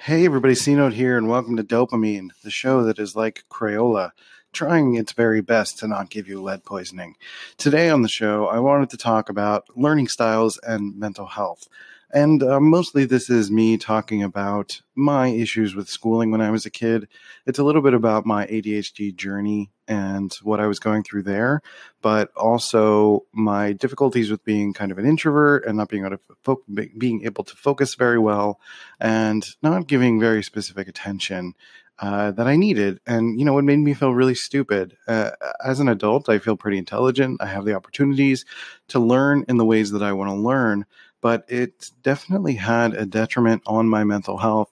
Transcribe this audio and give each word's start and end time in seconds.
Hey 0.00 0.24
everybody, 0.24 0.54
C 0.54 0.74
Note 0.74 0.94
here, 0.94 1.16
and 1.16 1.28
welcome 1.28 1.56
to 1.56 1.62
Dopamine, 1.62 2.30
the 2.42 2.50
show 2.50 2.82
that 2.84 2.98
is 2.98 3.14
like 3.14 3.44
Crayola, 3.50 4.12
trying 4.52 4.94
its 4.94 5.12
very 5.12 5.40
best 5.40 5.78
to 5.78 5.88
not 5.88 6.10
give 6.10 6.26
you 6.26 6.42
lead 6.42 6.64
poisoning. 6.64 7.16
Today 7.56 7.90
on 7.90 8.02
the 8.02 8.08
show, 8.08 8.46
I 8.46 8.58
wanted 8.58 8.90
to 8.90 8.96
talk 8.96 9.28
about 9.28 9.64
learning 9.76 10.08
styles 10.08 10.58
and 10.58 10.98
mental 10.98 11.26
health. 11.26 11.68
And 12.10 12.42
uh, 12.42 12.58
mostly 12.58 13.04
this 13.04 13.28
is 13.28 13.50
me 13.50 13.76
talking 13.76 14.22
about 14.22 14.80
my 14.94 15.28
issues 15.28 15.74
with 15.74 15.88
schooling 15.88 16.30
when 16.30 16.40
I 16.40 16.50
was 16.50 16.64
a 16.64 16.70
kid. 16.70 17.06
It's 17.46 17.58
a 17.58 17.64
little 17.64 17.82
bit 17.82 17.92
about 17.92 18.24
my 18.24 18.46
ADHD 18.46 19.14
journey 19.14 19.70
and 19.86 20.32
what 20.42 20.60
I 20.60 20.66
was 20.66 20.78
going 20.78 21.02
through 21.02 21.24
there, 21.24 21.60
but 22.00 22.30
also 22.34 23.24
my 23.32 23.72
difficulties 23.72 24.30
with 24.30 24.42
being 24.44 24.72
kind 24.72 24.90
of 24.90 24.98
an 24.98 25.06
introvert 25.06 25.66
and 25.66 25.76
not 25.76 25.88
being 25.88 26.04
able 26.04 26.16
to 26.16 26.22
fo- 26.42 26.62
being 26.96 27.24
able 27.24 27.44
to 27.44 27.56
focus 27.56 27.94
very 27.94 28.18
well 28.18 28.58
and 29.00 29.46
not 29.62 29.86
giving 29.86 30.18
very 30.18 30.42
specific 30.42 30.88
attention 30.88 31.54
uh, 32.00 32.30
that 32.30 32.46
I 32.46 32.56
needed. 32.56 33.00
And, 33.06 33.38
you 33.38 33.44
know, 33.44 33.58
it 33.58 33.62
made 33.62 33.78
me 33.78 33.92
feel 33.92 34.14
really 34.14 34.34
stupid. 34.34 34.96
Uh, 35.06 35.30
as 35.64 35.80
an 35.80 35.88
adult, 35.88 36.28
I 36.28 36.38
feel 36.38 36.56
pretty 36.56 36.78
intelligent. 36.78 37.42
I 37.42 37.46
have 37.46 37.64
the 37.64 37.74
opportunities 37.74 38.44
to 38.88 39.00
learn 39.00 39.44
in 39.48 39.56
the 39.56 39.64
ways 39.64 39.90
that 39.90 40.02
I 40.02 40.12
want 40.12 40.30
to 40.30 40.34
learn 40.34 40.86
but 41.20 41.44
it 41.48 41.90
definitely 42.02 42.54
had 42.54 42.94
a 42.94 43.06
detriment 43.06 43.62
on 43.66 43.88
my 43.88 44.04
mental 44.04 44.38
health 44.38 44.70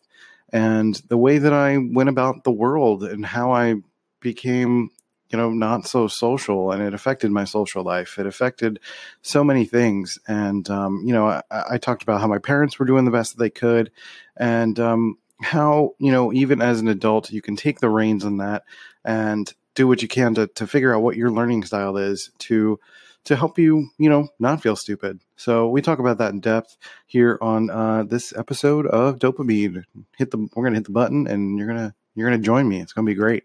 and 0.53 0.95
the 1.09 1.17
way 1.17 1.39
that 1.39 1.53
I 1.53 1.79
went 1.79 2.09
about 2.09 2.45
the 2.45 2.53
world 2.53 3.05
and 3.05 3.27
how 3.27 3.53
I 3.53 3.77
became, 4.21 4.91
you 5.31 5.39
know, 5.39 5.51
not 5.51 5.87
so 5.87 6.09
social 6.09 6.71
and 6.71 6.83
it 6.83 6.95
affected 6.95 7.31
my 7.31 7.45
social 7.45 7.83
life. 7.83 8.19
It 8.19 8.27
affected 8.27 8.79
so 9.23 9.43
many 9.43 9.65
things. 9.65 10.19
And, 10.29 10.69
um, 10.71 11.03
you 11.05 11.13
know, 11.13 11.27
I, 11.27 11.43
I, 11.51 11.79
talked 11.79 12.03
about 12.03 12.21
how 12.21 12.27
my 12.27 12.39
parents 12.39 12.79
were 12.79 12.87
doing 12.87 13.05
the 13.05 13.11
best 13.11 13.37
that 13.37 13.43
they 13.43 13.51
could 13.51 13.91
and, 14.37 14.79
um, 14.79 15.19
how, 15.43 15.95
you 15.99 16.11
know, 16.13 16.33
even 16.33 16.63
as 16.63 16.81
an 16.81 16.89
adult, 16.89 17.31
you 17.31 17.43
can 17.43 17.57
take 17.57 17.81
the 17.81 17.91
reins 17.91 18.25
on 18.25 18.39
that 18.39 18.63
and 19.05 19.53
do 19.75 19.87
what 19.87 20.01
you 20.01 20.09
can 20.09 20.35
to, 20.35 20.47
to 20.47 20.67
figure 20.67 20.95
out 20.95 21.03
what 21.03 21.17
your 21.17 21.31
learning 21.31 21.65
style 21.65 21.99
is 21.99 22.31
to, 22.39 22.81
to 23.25 23.37
help 23.37 23.59
you, 23.59 23.91
you 23.99 24.09
know, 24.09 24.29
not 24.39 24.63
feel 24.63 24.77
stupid. 24.77 25.21
So 25.37 25.69
we 25.69 25.83
talk 25.83 25.99
about 25.99 26.19
that 26.19 26.33
in 26.33 26.41
depth 26.41 26.77
here 27.07 27.39
on 27.41 27.71
uh, 27.71 28.05
this 28.05 28.33
episode 28.37 28.87
of 28.87 29.19
Dopamine. 29.19 29.85
Hit 30.17 30.31
the 30.31 30.49
we're 30.55 30.65
gonna 30.65 30.77
hit 30.77 30.87
the 30.87 30.93
button 30.93 31.27
and 31.27 31.59
you're 31.59 31.69
gonna 31.69 31.95
you're 32.15 32.29
gonna 32.29 32.43
join 32.43 32.69
me. 32.69 32.81
It's 32.81 32.93
gonna 32.93 33.07
be 33.07 33.15
great. 33.15 33.45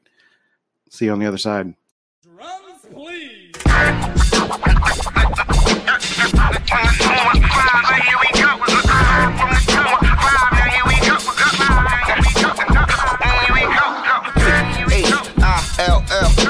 See 0.89 1.05
you 1.05 1.11
on 1.11 1.19
the 1.19 1.25
other 1.25 1.37
side. 1.37 1.73
Drums, 2.23 2.85
please. 2.91 3.51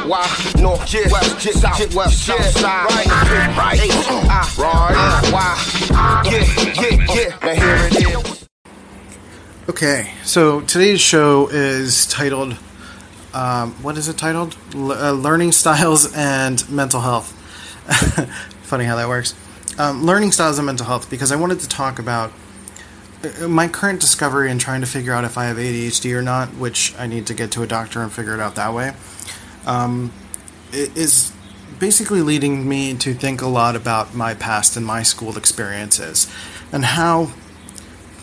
Why 0.08 0.28
north, 0.60 0.94
yeah, 0.94 1.08
west, 1.12 1.21
yeah, 1.21 1.21
south, 1.42 1.96
west, 1.96 2.26
south 2.26 2.44
side, 2.60 2.86
right, 2.92 3.08
right, 3.58 4.58
right, 4.58 4.60
why, 5.32 6.22
yeah, 6.26 6.32
yeah, 6.80 7.16
yeah. 7.16 7.38
Now 7.42 7.56
here 7.56 7.76
it 7.88 8.26
is. 8.26 8.48
Okay, 9.70 10.12
so 10.24 10.62
today's 10.62 11.02
show 11.02 11.48
is 11.50 12.06
titled, 12.06 12.58
um, 13.34 13.72
what 13.82 13.98
is 13.98 14.08
it 14.08 14.18
titled? 14.18 14.56
L- 14.76 14.92
uh, 14.92 15.12
Learning 15.14 15.52
Styles 15.52 16.14
and 16.16 16.70
Mental 16.70 17.02
Health. 17.02 17.32
Funny 18.62 18.86
how 18.86 18.96
that 18.98 19.08
works. 19.08 19.34
Um, 19.80 20.04
learning 20.06 20.32
styles 20.34 20.60
and 20.60 20.66
mental 20.66 20.86
health 20.86 21.10
because 21.10 21.32
I 21.32 21.38
wanted 21.38 21.60
to 21.62 21.68
talk 21.68 21.98
about 21.98 22.32
uh, 23.24 23.48
my 23.48 23.68
current 23.68 24.00
discovery 24.00 24.52
and 24.52 24.62
trying 24.62 24.82
to 24.82 24.88
figure 24.88 25.14
out 25.14 25.24
if 25.24 25.38
I 25.38 25.46
have 25.46 25.58
ADHD 25.58 26.14
or 26.16 26.22
not, 26.22 26.50
which 26.50 26.94
I 27.00 27.08
need 27.08 27.26
to 27.28 27.34
get 27.34 27.52
to 27.54 27.64
a 27.64 27.68
doctor 27.68 28.02
and 28.02 28.12
figure 28.12 28.34
it 28.34 28.40
out 28.40 28.56
that 28.56 28.74
way 28.74 28.94
um, 29.66 30.12
is 30.74 31.32
basically 31.80 32.22
leading 32.22 32.68
me 32.68 32.94
to 32.96 33.14
think 33.14 33.42
a 33.42 33.48
lot 33.48 33.76
about 33.76 34.14
my 34.14 34.34
past 34.34 34.78
and 34.78 34.86
my 34.86 35.04
school 35.04 35.38
experiences 35.38 36.32
and 36.72 36.86
how 36.86 37.32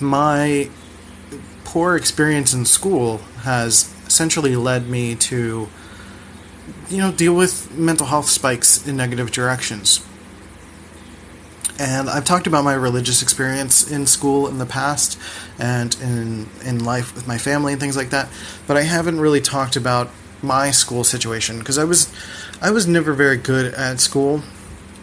my 0.00 0.70
poor 1.64 1.97
experience 1.97 2.54
in 2.54 2.64
school 2.64 3.19
has 3.42 3.92
essentially 4.06 4.56
led 4.56 4.88
me 4.88 5.14
to 5.14 5.69
you 6.88 6.97
know 6.98 7.12
deal 7.12 7.34
with 7.34 7.70
mental 7.76 8.06
health 8.06 8.28
spikes 8.28 8.86
in 8.86 8.97
negative 8.97 9.30
directions. 9.30 10.04
And 11.80 12.10
I've 12.10 12.25
talked 12.25 12.48
about 12.48 12.65
my 12.65 12.75
religious 12.75 13.22
experience 13.22 13.88
in 13.88 14.06
school 14.06 14.48
in 14.48 14.59
the 14.59 14.66
past 14.66 15.19
and 15.59 15.97
in 16.00 16.48
in 16.65 16.84
life 16.84 17.15
with 17.15 17.26
my 17.26 17.38
family 17.38 17.72
and 17.72 17.80
things 17.80 17.97
like 17.97 18.10
that 18.10 18.28
but 18.66 18.76
I 18.76 18.82
haven't 18.82 19.20
really 19.20 19.41
talked 19.41 19.76
about 19.76 20.10
my 20.43 20.71
school 20.71 21.04
situation 21.04 21.59
because 21.59 21.78
I 21.78 21.84
was 21.84 22.12
I 22.60 22.71
was 22.71 22.87
never 22.87 23.12
very 23.12 23.37
good 23.37 23.75
at 23.75 24.00
school. 24.00 24.43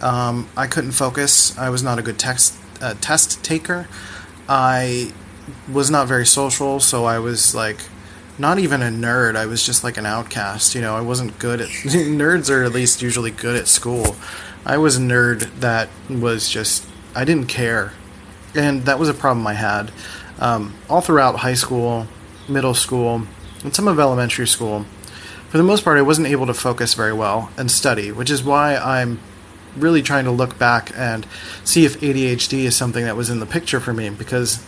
Um, 0.02 0.50
I 0.56 0.68
couldn't 0.68 0.92
focus. 0.92 1.58
I 1.58 1.70
was 1.70 1.84
not 1.84 2.00
a 2.00 2.02
good 2.02 2.20
text 2.20 2.56
uh, 2.82 2.96
test 3.02 3.44
taker. 3.44 3.88
I 4.48 5.14
was 5.72 5.90
not 5.90 6.08
very 6.08 6.26
social, 6.26 6.80
so 6.80 7.06
I 7.06 7.20
was 7.20 7.56
like 7.56 7.78
not 8.38 8.60
even 8.60 8.82
a 8.82 8.90
nerd. 8.90 9.36
I 9.36 9.46
was 9.46 9.66
just 9.66 9.84
like 9.84 9.98
an 9.98 10.06
outcast. 10.06 10.76
You 10.76 10.82
know, 10.82 10.96
I 10.96 11.02
wasn't 11.02 11.40
good 11.40 11.62
at 11.62 11.68
nerds 11.70 12.50
are 12.50 12.64
at 12.64 12.72
least 12.72 13.02
usually 13.02 13.32
good 13.32 13.56
at 13.56 13.68
school. 13.68 14.16
I 14.66 14.78
was 14.78 14.98
a 14.98 15.02
nerd 15.02 15.60
that 15.60 15.90
was 16.10 16.50
just 16.50 16.88
I 17.16 17.24
didn't 17.24 17.48
care, 17.48 17.94
and 18.54 18.84
that 18.86 19.00
was 19.00 19.10
a 19.10 19.14
problem 19.14 19.46
I 19.48 19.54
had 19.54 19.92
um, 20.40 20.74
all 20.90 21.02
throughout 21.02 21.38
high 21.38 21.54
school, 21.54 22.08
middle 22.48 22.74
school, 22.74 23.24
and 23.64 23.76
some 23.76 23.88
of 23.88 24.00
elementary 24.00 24.48
school 24.48 24.86
for 25.56 25.60
the 25.60 25.64
most 25.64 25.86
part, 25.86 25.98
I 25.98 26.02
wasn't 26.02 26.28
able 26.28 26.48
to 26.48 26.54
focus 26.54 26.96
very 26.96 27.14
well 27.14 27.50
and 27.56 27.72
study, 27.72 28.12
which 28.12 28.30
is 28.30 28.44
why 28.44 28.76
I'm 28.76 29.22
really 29.78 30.02
trying 30.02 30.26
to 30.26 30.32
look 30.32 30.60
back 30.60 30.92
and 30.98 31.26
see 31.64 31.86
if 31.86 31.98
ADHD 32.02 32.66
is 32.66 32.76
something 32.76 33.06
that 33.06 33.16
was 33.16 33.30
in 33.30 33.40
the 33.40 33.46
picture 33.46 33.80
for 33.80 33.94
me 33.94 34.10
because 34.10 34.62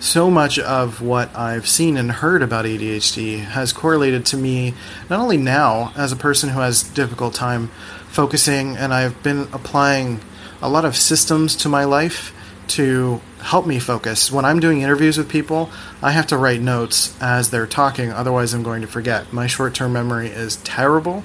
so 0.00 0.32
much 0.32 0.58
of 0.58 1.00
what 1.00 1.32
I've 1.36 1.68
seen 1.68 1.96
and 1.96 2.10
heard 2.10 2.42
about 2.42 2.64
ADHD 2.64 3.44
has 3.44 3.72
correlated 3.72 4.26
to 4.26 4.36
me 4.36 4.74
not 5.08 5.20
only 5.20 5.36
now 5.36 5.92
as 5.96 6.10
a 6.10 6.16
person 6.16 6.48
who 6.48 6.58
has 6.58 6.82
difficult 6.82 7.34
time 7.34 7.68
focusing 8.08 8.76
and 8.76 8.92
I've 8.92 9.22
been 9.22 9.46
applying 9.52 10.20
a 10.60 10.68
lot 10.68 10.84
of 10.84 10.96
systems 10.96 11.54
to 11.58 11.68
my 11.68 11.84
life 11.84 12.34
to 12.70 13.20
help 13.44 13.66
me 13.66 13.78
focus. 13.78 14.32
When 14.32 14.44
I'm 14.46 14.58
doing 14.58 14.80
interviews 14.80 15.18
with 15.18 15.28
people, 15.28 15.70
I 16.02 16.12
have 16.12 16.26
to 16.28 16.36
write 16.38 16.62
notes 16.62 17.14
as 17.20 17.50
they're 17.50 17.66
talking, 17.66 18.10
otherwise, 18.10 18.54
I'm 18.54 18.62
going 18.62 18.80
to 18.80 18.88
forget. 18.88 19.32
My 19.32 19.46
short 19.46 19.74
term 19.74 19.92
memory 19.92 20.28
is 20.28 20.56
terrible, 20.56 21.22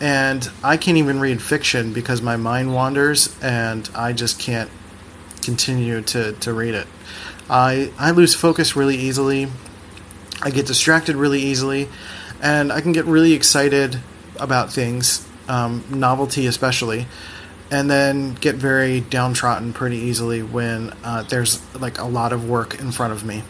and 0.00 0.48
I 0.62 0.76
can't 0.76 0.96
even 0.96 1.18
read 1.18 1.42
fiction 1.42 1.92
because 1.92 2.22
my 2.22 2.36
mind 2.36 2.72
wanders 2.72 3.36
and 3.42 3.90
I 3.94 4.12
just 4.12 4.38
can't 4.38 4.70
continue 5.42 6.02
to, 6.02 6.32
to 6.34 6.52
read 6.52 6.74
it. 6.74 6.86
I, 7.48 7.92
I 7.98 8.12
lose 8.12 8.34
focus 8.34 8.76
really 8.76 8.96
easily, 8.96 9.48
I 10.42 10.50
get 10.50 10.66
distracted 10.66 11.16
really 11.16 11.40
easily, 11.40 11.88
and 12.40 12.72
I 12.72 12.80
can 12.80 12.92
get 12.92 13.06
really 13.06 13.32
excited 13.32 13.98
about 14.38 14.72
things, 14.72 15.26
um, 15.48 15.84
novelty 15.90 16.46
especially 16.46 17.06
and 17.70 17.90
then 17.90 18.34
get 18.34 18.56
very 18.56 19.00
downtrodden 19.00 19.72
pretty 19.72 19.96
easily 19.96 20.42
when 20.42 20.92
uh, 21.04 21.22
there's 21.22 21.62
like 21.76 21.98
a 21.98 22.04
lot 22.04 22.32
of 22.32 22.48
work 22.48 22.78
in 22.80 22.90
front 22.90 23.12
of 23.12 23.24
me. 23.24 23.42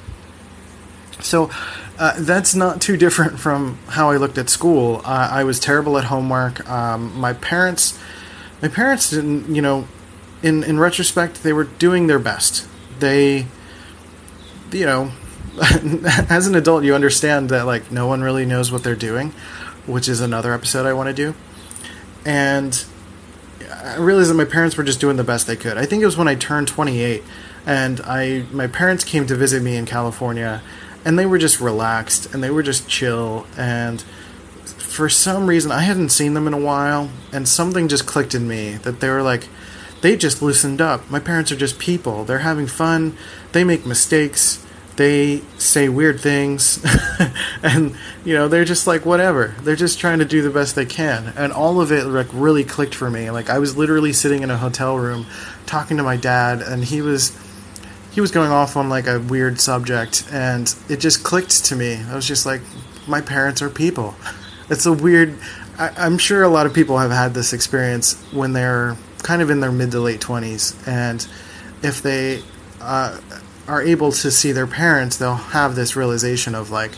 So 1.21 1.51
uh, 1.99 2.15
that's 2.19 2.55
not 2.55 2.81
too 2.81 2.97
different 2.97 3.39
from 3.39 3.79
how 3.89 4.11
I 4.11 4.17
looked 4.17 4.39
at 4.39 4.49
school. 4.49 5.03
Uh, 5.05 5.29
I 5.31 5.45
was 5.45 5.59
terrible 5.59 5.99
at 5.99 6.05
homework. 6.05 6.69
Um, 6.69 7.19
my 7.19 7.33
parents, 7.33 7.99
my 8.63 8.69
parents 8.69 9.11
didn't, 9.11 9.55
you 9.55 9.63
know, 9.63 9.87
in 10.43 10.65
in 10.65 10.79
retrospect, 10.79 11.43
they 11.43 11.53
were 11.53 11.65
doing 11.65 12.07
their 12.07 12.19
best. 12.19 12.67
They, 12.99 13.47
you 14.73 14.87
know, 14.87 15.13
as 16.31 16.47
an 16.47 16.55
adult, 16.55 16.85
you 16.85 16.95
understand 16.95 17.51
that 17.51 17.67
like 17.67 17.91
no 17.91 18.07
one 18.07 18.23
really 18.23 18.47
knows 18.47 18.73
what 18.73 18.83
they're 18.83 18.97
doing, 18.97 19.31
which 19.87 20.09
is 20.09 20.21
another 20.21 20.55
episode 20.55 20.87
I 20.87 20.93
want 20.95 21.09
to 21.09 21.15
do, 21.15 21.35
and 22.25 22.83
I 23.83 23.97
realized 23.97 24.31
that 24.31 24.35
my 24.35 24.45
parents 24.45 24.77
were 24.77 24.85
just 24.85 25.01
doing 25.01 25.17
the 25.17 25.25
best 25.25 25.47
they 25.47 25.57
could. 25.57 25.79
I 25.79 25.87
think 25.87 26.03
it 26.03 26.07
was 26.07 26.17
when 26.17 26.29
I 26.29 26.35
turned 26.35 26.69
28 26.69 27.23
and 27.67 28.01
I 28.03 28.45
my 28.53 28.67
parents 28.67 29.05
came 29.05 29.27
to 29.27 29.35
visit 29.35 29.63
me 29.63 29.77
in 29.77 29.87
California 29.87 30.63
and 31.05 31.19
they 31.19 31.27
were 31.27 31.39
just 31.39 31.61
relaxed 31.61 32.33
and 32.35 32.43
they 32.43 32.51
were 32.51 32.63
just 32.63 32.89
chill 32.89 33.47
and 33.57 34.03
for 34.65 35.09
some 35.09 35.47
reason 35.47 35.71
I 35.71 35.81
hadn't 35.81 36.11
seen 36.11 36.35
them 36.35 36.47
in 36.47 36.55
a 36.55 36.59
while 36.59 37.11
and 37.33 37.49
something 37.49 37.89
just 37.89 38.07
clicked 38.07 38.35
in 38.35 38.47
me 38.49 38.73
that 38.79 39.01
they 39.01 39.09
were 39.09 39.23
like 39.23 39.49
they 40.01 40.17
just 40.17 40.41
loosened 40.41 40.81
up. 40.81 41.11
My 41.11 41.21
parents 41.21 41.53
are 41.53 41.57
just 41.57 41.79
people. 41.79 42.25
They're 42.25 42.39
having 42.39 42.67
fun. 42.67 43.17
They 43.53 43.65
make 43.65 43.85
mistakes 43.85 44.65
they 45.01 45.39
say 45.57 45.89
weird 45.89 46.21
things 46.21 46.85
and 47.63 47.97
you 48.25 48.35
know 48.35 48.49
they're 48.49 48.65
just 48.65 48.87
like 48.87 49.07
whatever 49.07 49.55
they're 49.63 49.75
just 49.75 49.99
trying 49.99 50.19
to 50.19 50.25
do 50.25 50.43
the 50.43 50.51
best 50.51 50.75
they 50.75 50.85
can 50.85 51.33
and 51.37 51.53
all 51.53 51.81
of 51.81 51.91
it 51.91 52.05
like 52.05 52.29
really 52.33 52.65
clicked 52.65 52.95
for 52.95 53.11
me 53.11 53.31
like 53.31 53.49
i 53.49 53.59
was 53.59 53.77
literally 53.77 54.13
sitting 54.13 54.43
in 54.43 54.51
a 54.51 54.59
hotel 54.59 54.97
room 54.97 55.25
talking 55.67 55.97
to 55.97 56.03
my 56.03 56.17
dad 56.17 56.61
and 56.61 56.85
he 56.85 57.01
was 57.01 57.37
he 58.13 58.21
was 58.21 58.31
going 58.31 58.51
off 58.51 58.77
on 58.77 58.89
like 58.89 59.07
a 59.07 59.21
weird 59.21 59.61
subject, 59.61 60.27
and 60.33 60.75
it 60.89 60.99
just 60.99 61.23
clicked 61.23 61.65
to 61.67 61.77
me. 61.77 61.95
I 61.97 62.15
was 62.15 62.27
just 62.27 62.45
like, 62.45 62.61
my 63.07 63.21
parents 63.21 63.63
are 63.63 63.71
people. 63.71 64.15
It's 64.73 64.87
a 64.87 64.93
weird. 64.93 65.37
I, 65.81 65.89
I'm 65.97 66.17
sure 66.17 66.45
a 66.45 66.49
lot 66.49 66.65
of 66.65 66.73
people 66.73 66.97
have 66.97 67.11
had 67.11 67.35
this 67.35 67.53
experience 67.53 68.15
when 68.33 68.53
they're 68.53 68.97
kind 69.25 69.43
of 69.43 69.51
in 69.51 69.59
their 69.59 69.73
mid 69.73 69.91
to 69.91 69.99
late 69.99 70.21
twenties, 70.21 70.81
and 70.87 71.27
if 71.83 72.03
they 72.03 72.45
uh, 72.81 73.19
are 73.71 73.81
able 73.83 74.11
to 74.11 74.31
see 74.33 74.51
their 74.51 74.67
parents, 74.67 75.17
they'll 75.17 75.35
have 75.35 75.77
this 75.77 75.95
realization 75.95 76.57
of 76.57 76.73
like, 76.73 76.91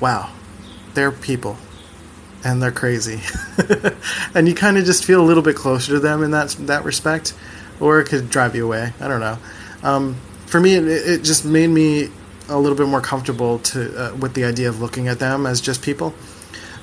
wow, 0.00 0.32
they're 0.94 1.12
people 1.12 1.56
and 2.44 2.60
they're 2.60 2.72
crazy. 2.72 3.20
and 4.34 4.48
you 4.48 4.54
kind 4.54 4.78
of 4.78 4.84
just 4.84 5.04
feel 5.04 5.20
a 5.20 5.26
little 5.26 5.44
bit 5.44 5.54
closer 5.54 5.92
to 5.92 6.00
them 6.00 6.24
in 6.24 6.32
that 6.32 6.50
that 6.60 6.84
respect, 6.84 7.34
or 7.78 8.00
it 8.00 8.08
could 8.08 8.30
drive 8.30 8.56
you 8.56 8.64
away. 8.66 8.92
I 8.98 9.06
don't 9.06 9.20
know. 9.20 9.38
Um, 9.84 10.16
for 10.46 10.58
me, 10.58 10.74
it, 10.74 10.88
it, 10.88 11.22
just 11.22 11.44
made 11.44 11.68
me 11.68 12.08
a 12.48 12.58
little 12.58 12.76
bit 12.76 12.88
more 12.88 13.00
comfortable 13.00 13.60
to 13.60 13.96
uh, 13.96 14.16
with 14.16 14.34
the 14.34 14.44
idea 14.44 14.68
of 14.68 14.80
looking 14.80 15.06
at 15.06 15.20
them 15.20 15.46
as 15.46 15.60
just 15.60 15.82
people. 15.82 16.14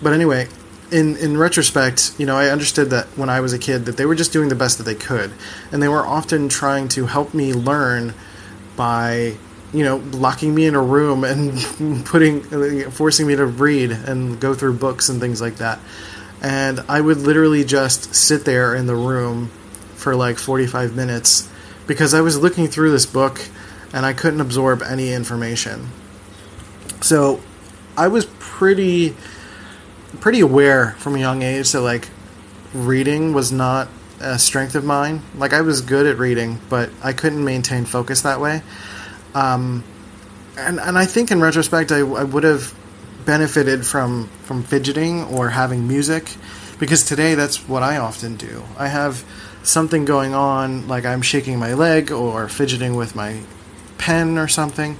But 0.01 0.13
anyway, 0.13 0.47
in 0.91 1.17
in 1.17 1.37
retrospect, 1.37 2.13
you 2.17 2.25
know, 2.25 2.37
I 2.37 2.49
understood 2.49 2.89
that 2.91 3.05
when 3.17 3.29
I 3.29 3.39
was 3.39 3.53
a 3.53 3.59
kid 3.59 3.85
that 3.85 3.97
they 3.97 4.05
were 4.05 4.15
just 4.15 4.31
doing 4.31 4.49
the 4.49 4.55
best 4.55 4.77
that 4.77 4.83
they 4.83 4.95
could, 4.95 5.31
and 5.71 5.81
they 5.81 5.87
were 5.87 6.05
often 6.05 6.49
trying 6.49 6.87
to 6.89 7.05
help 7.05 7.33
me 7.33 7.53
learn 7.53 8.13
by 8.75 9.35
you 9.73 9.83
know 9.83 9.97
locking 10.11 10.55
me 10.55 10.65
in 10.65 10.75
a 10.75 10.81
room 10.81 11.23
and 11.23 12.05
putting 12.05 12.89
forcing 12.91 13.27
me 13.27 13.35
to 13.35 13.45
read 13.45 13.91
and 13.91 14.39
go 14.39 14.53
through 14.53 14.73
books 14.73 15.09
and 15.09 15.19
things 15.19 15.41
like 15.41 15.57
that. 15.57 15.79
And 16.41 16.81
I 16.87 17.01
would 17.01 17.17
literally 17.17 17.63
just 17.63 18.13
sit 18.13 18.45
there 18.45 18.75
in 18.75 18.85
the 18.85 18.95
room 18.95 19.49
for 19.95 20.15
like 20.15 20.37
45 20.37 20.95
minutes 20.95 21.49
because 21.87 22.13
I 22.13 22.21
was 22.21 22.39
looking 22.39 22.67
through 22.67 22.91
this 22.91 23.07
book 23.07 23.41
and 23.91 24.05
I 24.05 24.13
couldn't 24.13 24.41
absorb 24.41 24.83
any 24.83 25.11
information. 25.11 25.89
So 27.01 27.41
I 27.97 28.07
was 28.07 28.25
pretty 28.37 29.15
pretty 30.19 30.39
aware 30.39 30.91
from 30.99 31.15
a 31.15 31.19
young 31.19 31.41
age 31.41 31.71
that 31.71 31.81
like 31.81 32.09
reading 32.73 33.33
was 33.33 33.51
not 33.51 33.87
a 34.19 34.37
strength 34.39 34.75
of 34.75 34.83
mine. 34.83 35.21
Like 35.35 35.53
I 35.53 35.61
was 35.61 35.81
good 35.81 36.05
at 36.05 36.17
reading, 36.17 36.59
but 36.69 36.89
I 37.03 37.13
couldn't 37.13 37.43
maintain 37.43 37.85
focus 37.85 38.21
that 38.21 38.41
way. 38.41 38.61
Um, 39.33 39.83
and 40.57 40.79
and 40.79 40.97
I 40.97 41.05
think 41.05 41.31
in 41.31 41.39
retrospect, 41.39 41.91
I, 41.91 41.99
I 41.99 42.23
would 42.23 42.43
have 42.43 42.73
benefited 43.25 43.85
from 43.85 44.27
from 44.43 44.63
fidgeting 44.63 45.23
or 45.25 45.49
having 45.49 45.87
music, 45.87 46.33
because 46.79 47.03
today 47.03 47.35
that's 47.35 47.67
what 47.67 47.83
I 47.83 47.97
often 47.97 48.37
do. 48.37 48.63
I 48.77 48.87
have 48.87 49.23
something 49.63 50.05
going 50.05 50.33
on, 50.33 50.87
like 50.87 51.05
I'm 51.05 51.21
shaking 51.21 51.59
my 51.59 51.73
leg 51.73 52.11
or 52.11 52.47
fidgeting 52.49 52.95
with 52.95 53.15
my 53.15 53.41
pen 53.97 54.37
or 54.37 54.47
something, 54.47 54.97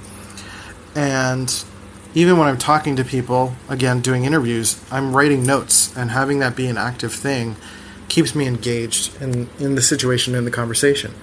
and 0.94 1.64
even 2.14 2.38
when 2.38 2.48
I'm 2.48 2.58
talking 2.58 2.96
to 2.96 3.04
people, 3.04 3.54
again, 3.68 4.00
doing 4.00 4.24
interviews, 4.24 4.82
I'm 4.90 5.14
writing 5.14 5.44
notes, 5.44 5.94
and 5.96 6.10
having 6.10 6.38
that 6.38 6.56
be 6.56 6.66
an 6.66 6.78
active 6.78 7.12
thing 7.12 7.56
keeps 8.08 8.34
me 8.34 8.46
engaged 8.46 9.20
in, 9.20 9.48
in 9.58 9.74
the 9.74 9.82
situation, 9.82 10.34
in 10.34 10.44
the 10.44 10.50
conversation. 10.50 11.14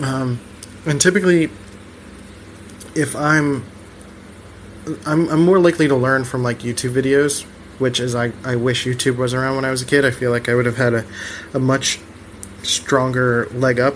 Um, 0.00 0.40
and 0.86 1.00
typically, 1.00 1.50
if 2.94 3.14
I'm, 3.14 3.64
I'm, 5.04 5.28
I'm 5.28 5.44
more 5.44 5.58
likely 5.58 5.88
to 5.88 5.94
learn 5.94 6.24
from 6.24 6.42
like 6.42 6.60
YouTube 6.60 6.92
videos, 6.92 7.44
which 7.78 8.00
is 8.00 8.14
I, 8.14 8.32
I 8.44 8.56
wish 8.56 8.86
YouTube 8.86 9.16
was 9.16 9.34
around 9.34 9.56
when 9.56 9.64
I 9.64 9.70
was 9.70 9.82
a 9.82 9.86
kid. 9.86 10.04
I 10.04 10.10
feel 10.10 10.30
like 10.30 10.48
I 10.48 10.54
would 10.54 10.66
have 10.66 10.78
had 10.78 10.94
a, 10.94 11.04
a 11.52 11.58
much 11.58 12.00
stronger 12.62 13.46
leg 13.52 13.78
up. 13.78 13.94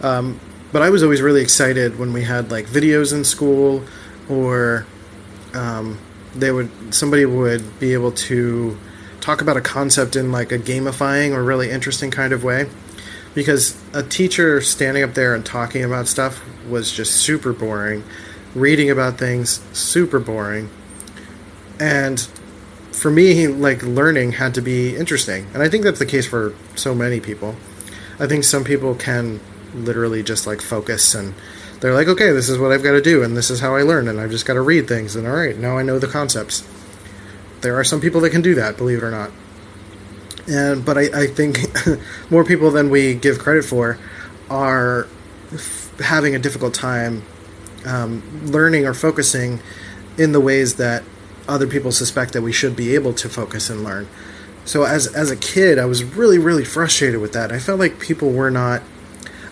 Um, 0.00 0.40
but 0.72 0.82
I 0.82 0.90
was 0.90 1.02
always 1.02 1.22
really 1.22 1.42
excited 1.42 1.98
when 1.98 2.12
we 2.12 2.22
had 2.22 2.50
like 2.50 2.66
videos 2.66 3.12
in 3.12 3.24
school 3.24 3.82
or 4.28 4.86
um, 5.54 5.98
they 6.34 6.52
would 6.52 6.70
somebody 6.94 7.24
would 7.24 7.78
be 7.78 7.92
able 7.92 8.12
to 8.12 8.76
talk 9.20 9.40
about 9.40 9.56
a 9.56 9.60
concept 9.60 10.14
in 10.14 10.30
like 10.30 10.52
a 10.52 10.58
gamifying 10.58 11.32
or 11.32 11.42
really 11.42 11.70
interesting 11.70 12.10
kind 12.10 12.32
of 12.32 12.44
way. 12.44 12.68
Because 13.34 13.76
a 13.92 14.02
teacher 14.02 14.60
standing 14.60 15.02
up 15.02 15.14
there 15.14 15.34
and 15.34 15.44
talking 15.44 15.84
about 15.84 16.08
stuff 16.08 16.42
was 16.68 16.90
just 16.90 17.16
super 17.16 17.52
boring. 17.52 18.02
Reading 18.54 18.90
about 18.90 19.18
things 19.18 19.60
super 19.76 20.18
boring. 20.18 20.70
And 21.78 22.20
for 22.92 23.10
me 23.10 23.46
like 23.46 23.82
learning 23.82 24.32
had 24.32 24.54
to 24.54 24.62
be 24.62 24.96
interesting. 24.96 25.46
And 25.52 25.62
i 25.62 25.68
think 25.68 25.84
that's 25.84 25.98
the 25.98 26.06
case 26.06 26.26
for 26.26 26.54
so 26.74 26.94
many 26.94 27.20
people. 27.20 27.56
I 28.18 28.26
think 28.26 28.44
some 28.44 28.64
people 28.64 28.94
can 28.94 29.40
literally 29.74 30.22
just 30.22 30.46
like 30.46 30.62
focus 30.62 31.14
and 31.14 31.34
they're 31.80 31.94
like, 31.94 32.08
okay, 32.08 32.30
this 32.30 32.48
is 32.48 32.58
what 32.58 32.72
I've 32.72 32.82
got 32.82 32.92
to 32.92 33.02
do, 33.02 33.22
and 33.22 33.36
this 33.36 33.50
is 33.50 33.60
how 33.60 33.76
I 33.76 33.82
learn, 33.82 34.08
and 34.08 34.20
I've 34.20 34.30
just 34.30 34.46
got 34.46 34.54
to 34.54 34.60
read 34.60 34.88
things, 34.88 35.14
and 35.14 35.26
all 35.26 35.34
right, 35.34 35.56
now 35.56 35.76
I 35.76 35.82
know 35.82 35.98
the 35.98 36.06
concepts. 36.06 36.66
There 37.60 37.78
are 37.78 37.84
some 37.84 38.00
people 38.00 38.20
that 38.22 38.30
can 38.30 38.42
do 38.42 38.54
that, 38.54 38.76
believe 38.76 38.98
it 38.98 39.04
or 39.04 39.10
not. 39.10 39.30
And 40.48 40.84
but 40.84 40.96
I, 40.96 41.22
I 41.22 41.26
think 41.26 41.58
more 42.30 42.44
people 42.44 42.70
than 42.70 42.88
we 42.90 43.14
give 43.14 43.38
credit 43.38 43.64
for 43.64 43.98
are 44.48 45.08
f- 45.52 45.92
having 45.98 46.34
a 46.34 46.38
difficult 46.38 46.72
time 46.72 47.24
um, 47.84 48.22
learning 48.46 48.86
or 48.86 48.94
focusing 48.94 49.60
in 50.16 50.32
the 50.32 50.40
ways 50.40 50.76
that 50.76 51.02
other 51.48 51.66
people 51.66 51.92
suspect 51.92 52.32
that 52.32 52.42
we 52.42 52.52
should 52.52 52.76
be 52.76 52.94
able 52.94 53.12
to 53.14 53.28
focus 53.28 53.70
and 53.70 53.82
learn. 53.82 54.08
So 54.64 54.84
as 54.84 55.06
as 55.08 55.30
a 55.30 55.36
kid, 55.36 55.78
I 55.78 55.84
was 55.84 56.04
really 56.04 56.38
really 56.38 56.64
frustrated 56.64 57.20
with 57.20 57.32
that. 57.32 57.52
I 57.52 57.58
felt 57.58 57.80
like 57.80 57.98
people 57.98 58.30
were 58.30 58.50
not 58.50 58.82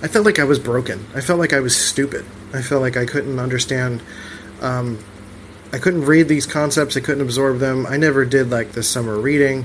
I 0.04 0.06
felt 0.06 0.26
like 0.26 0.38
I 0.38 0.44
was 0.44 0.58
broken. 0.58 1.06
I 1.14 1.22
felt 1.22 1.38
like 1.38 1.54
I 1.54 1.60
was 1.60 1.74
stupid. 1.74 2.26
I 2.52 2.60
felt 2.60 2.82
like 2.82 2.98
I 2.98 3.06
couldn't 3.06 3.38
understand. 3.38 4.02
Um, 4.60 5.02
I 5.72 5.78
couldn't 5.78 6.04
read 6.04 6.28
these 6.28 6.44
concepts. 6.44 6.94
I 6.94 7.00
couldn't 7.00 7.22
absorb 7.22 7.58
them. 7.58 7.86
I 7.86 7.96
never 7.96 8.26
did 8.26 8.50
like 8.50 8.72
the 8.72 8.82
summer 8.82 9.18
reading. 9.18 9.64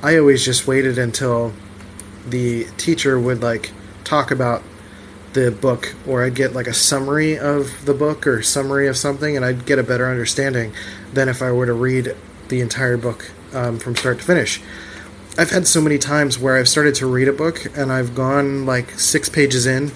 I 0.00 0.18
always 0.18 0.44
just 0.44 0.68
waited 0.68 0.98
until 0.98 1.52
the 2.24 2.66
teacher 2.76 3.18
would 3.18 3.42
like 3.42 3.72
talk 4.04 4.30
about 4.30 4.62
the 5.32 5.50
book, 5.50 5.92
or 6.06 6.24
I'd 6.24 6.36
get 6.36 6.52
like 6.52 6.68
a 6.68 6.74
summary 6.74 7.36
of 7.36 7.84
the 7.84 7.92
book 7.92 8.24
or 8.24 8.40
summary 8.40 8.86
of 8.86 8.96
something, 8.96 9.34
and 9.34 9.44
I'd 9.44 9.66
get 9.66 9.80
a 9.80 9.82
better 9.82 10.08
understanding 10.08 10.72
than 11.12 11.28
if 11.28 11.42
I 11.42 11.50
were 11.50 11.66
to 11.66 11.72
read 11.72 12.14
the 12.46 12.60
entire 12.60 12.96
book 12.96 13.32
um, 13.52 13.80
from 13.80 13.96
start 13.96 14.18
to 14.18 14.24
finish. 14.24 14.62
I've 15.38 15.50
had 15.50 15.66
so 15.66 15.80
many 15.80 15.96
times 15.96 16.38
where 16.38 16.58
I've 16.58 16.68
started 16.68 16.94
to 16.96 17.06
read 17.06 17.26
a 17.26 17.32
book 17.32 17.74
and 17.76 17.90
I've 17.90 18.14
gone 18.14 18.66
like 18.66 18.90
six 18.92 19.30
pages 19.30 19.64
in 19.64 19.90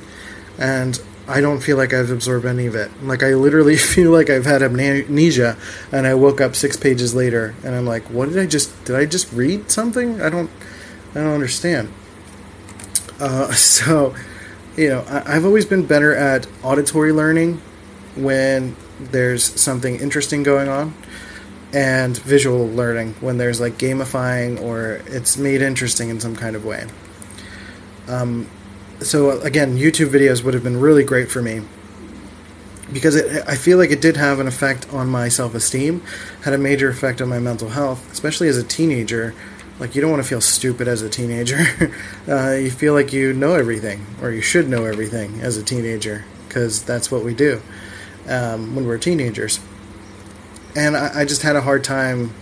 and 0.58 1.00
I 1.28 1.42
don't 1.42 1.60
feel 1.60 1.76
like 1.76 1.92
I've 1.92 2.10
absorbed 2.10 2.46
any 2.46 2.66
of 2.66 2.74
it. 2.74 2.90
Like 3.02 3.22
I 3.22 3.34
literally 3.34 3.76
feel 3.94 4.10
like 4.10 4.30
I've 4.30 4.46
had 4.46 4.62
amnesia 4.62 5.58
and 5.92 6.06
I 6.06 6.14
woke 6.14 6.40
up 6.40 6.56
six 6.56 6.76
pages 6.76 7.14
later 7.14 7.54
and 7.62 7.74
I'm 7.74 7.84
like, 7.84 8.04
what 8.04 8.30
did 8.30 8.38
I 8.38 8.46
just 8.46 8.84
did 8.86 8.96
I 8.96 9.04
just 9.04 9.30
read 9.32 9.70
something? 9.70 10.22
I 10.22 10.30
don't 10.30 10.50
I 11.14 11.20
don't 11.20 11.34
understand. 11.34 11.92
Uh, 13.20 13.52
so, 13.52 14.14
you 14.74 14.88
know, 14.88 15.00
I, 15.08 15.36
I've 15.36 15.44
always 15.44 15.66
been 15.66 15.84
better 15.84 16.14
at 16.14 16.46
auditory 16.62 17.12
learning 17.12 17.60
when 18.14 18.74
there's 18.98 19.44
something 19.60 19.96
interesting 20.00 20.42
going 20.42 20.68
on 20.68 20.94
and 21.72 22.16
visual 22.18 22.68
learning 22.68 23.14
when 23.20 23.38
there's 23.38 23.60
like 23.60 23.74
gamifying 23.74 24.60
or 24.60 25.02
it's 25.06 25.36
made 25.36 25.62
interesting 25.62 26.08
in 26.08 26.20
some 26.20 26.36
kind 26.36 26.56
of 26.56 26.64
way. 26.64 26.86
Um, 28.08 28.48
so 29.00 29.40
again, 29.40 29.76
YouTube 29.76 30.08
videos 30.08 30.44
would 30.44 30.54
have 30.54 30.62
been 30.62 30.80
really 30.80 31.04
great 31.04 31.30
for 31.30 31.42
me 31.42 31.62
because 32.92 33.16
it, 33.16 33.44
I 33.48 33.56
feel 33.56 33.78
like 33.78 33.90
it 33.90 34.00
did 34.00 34.16
have 34.16 34.38
an 34.38 34.46
effect 34.46 34.92
on 34.92 35.08
my 35.08 35.28
self-esteem, 35.28 36.02
had 36.42 36.54
a 36.54 36.58
major 36.58 36.88
effect 36.88 37.20
on 37.20 37.28
my 37.28 37.40
mental 37.40 37.70
health, 37.70 38.10
especially 38.12 38.48
as 38.48 38.56
a 38.56 38.64
teenager. 38.64 39.34
Like 39.78 39.94
you 39.94 40.00
don't 40.00 40.10
want 40.10 40.22
to 40.22 40.28
feel 40.28 40.40
stupid 40.40 40.88
as 40.88 41.02
a 41.02 41.10
teenager. 41.10 41.92
uh, 42.28 42.52
you 42.52 42.70
feel 42.70 42.94
like 42.94 43.12
you 43.12 43.32
know 43.32 43.54
everything, 43.54 44.06
or 44.22 44.30
you 44.30 44.40
should 44.40 44.68
know 44.68 44.84
everything 44.84 45.40
as 45.40 45.56
a 45.56 45.62
teenager, 45.62 46.24
because 46.48 46.82
that's 46.84 47.10
what 47.10 47.24
we 47.24 47.34
do 47.34 47.60
um, 48.28 48.74
when 48.74 48.86
we're 48.86 48.98
teenagers 48.98 49.60
and 50.76 50.96
I, 50.96 51.20
I 51.20 51.24
just 51.24 51.42
had 51.42 51.56
a 51.56 51.62
hard 51.62 51.82
time 51.82 52.32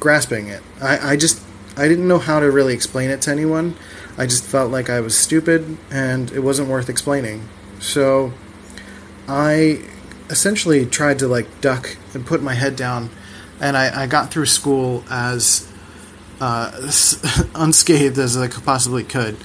grasping 0.00 0.46
it. 0.46 0.62
I, 0.80 1.12
I 1.12 1.16
just 1.16 1.42
I 1.76 1.88
didn't 1.88 2.08
know 2.08 2.18
how 2.18 2.40
to 2.40 2.50
really 2.50 2.72
explain 2.72 3.10
it 3.10 3.20
to 3.22 3.30
anyone. 3.30 3.76
I 4.16 4.26
just 4.26 4.44
felt 4.44 4.70
like 4.70 4.88
I 4.88 5.00
was 5.00 5.18
stupid 5.18 5.76
and 5.90 6.30
it 6.32 6.40
wasn't 6.40 6.68
worth 6.68 6.88
explaining. 6.88 7.48
So 7.80 8.32
I 9.28 9.82
essentially 10.30 10.86
tried 10.86 11.18
to 11.18 11.28
like 11.28 11.60
duck 11.60 11.96
and 12.14 12.24
put 12.24 12.42
my 12.42 12.54
head 12.54 12.76
down, 12.76 13.10
and 13.60 13.76
I, 13.76 14.04
I 14.04 14.06
got 14.06 14.30
through 14.30 14.46
school 14.46 15.04
as 15.10 15.70
uh, 16.40 16.70
unscathed 17.54 18.18
as 18.18 18.36
I 18.36 18.48
possibly 18.48 19.04
could. 19.04 19.36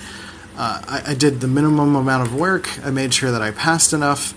Uh, 0.56 0.82
I, 0.88 1.12
I, 1.12 1.14
did 1.16 1.42
the 1.42 1.48
minimum 1.48 1.96
amount 1.96 2.28
of 2.28 2.36
work. 2.36 2.70
I 2.86 2.92
made 2.92 3.12
sure 3.12 3.32
that 3.32 3.42
I 3.42 3.50
passed 3.50 3.92
enough 3.92 4.36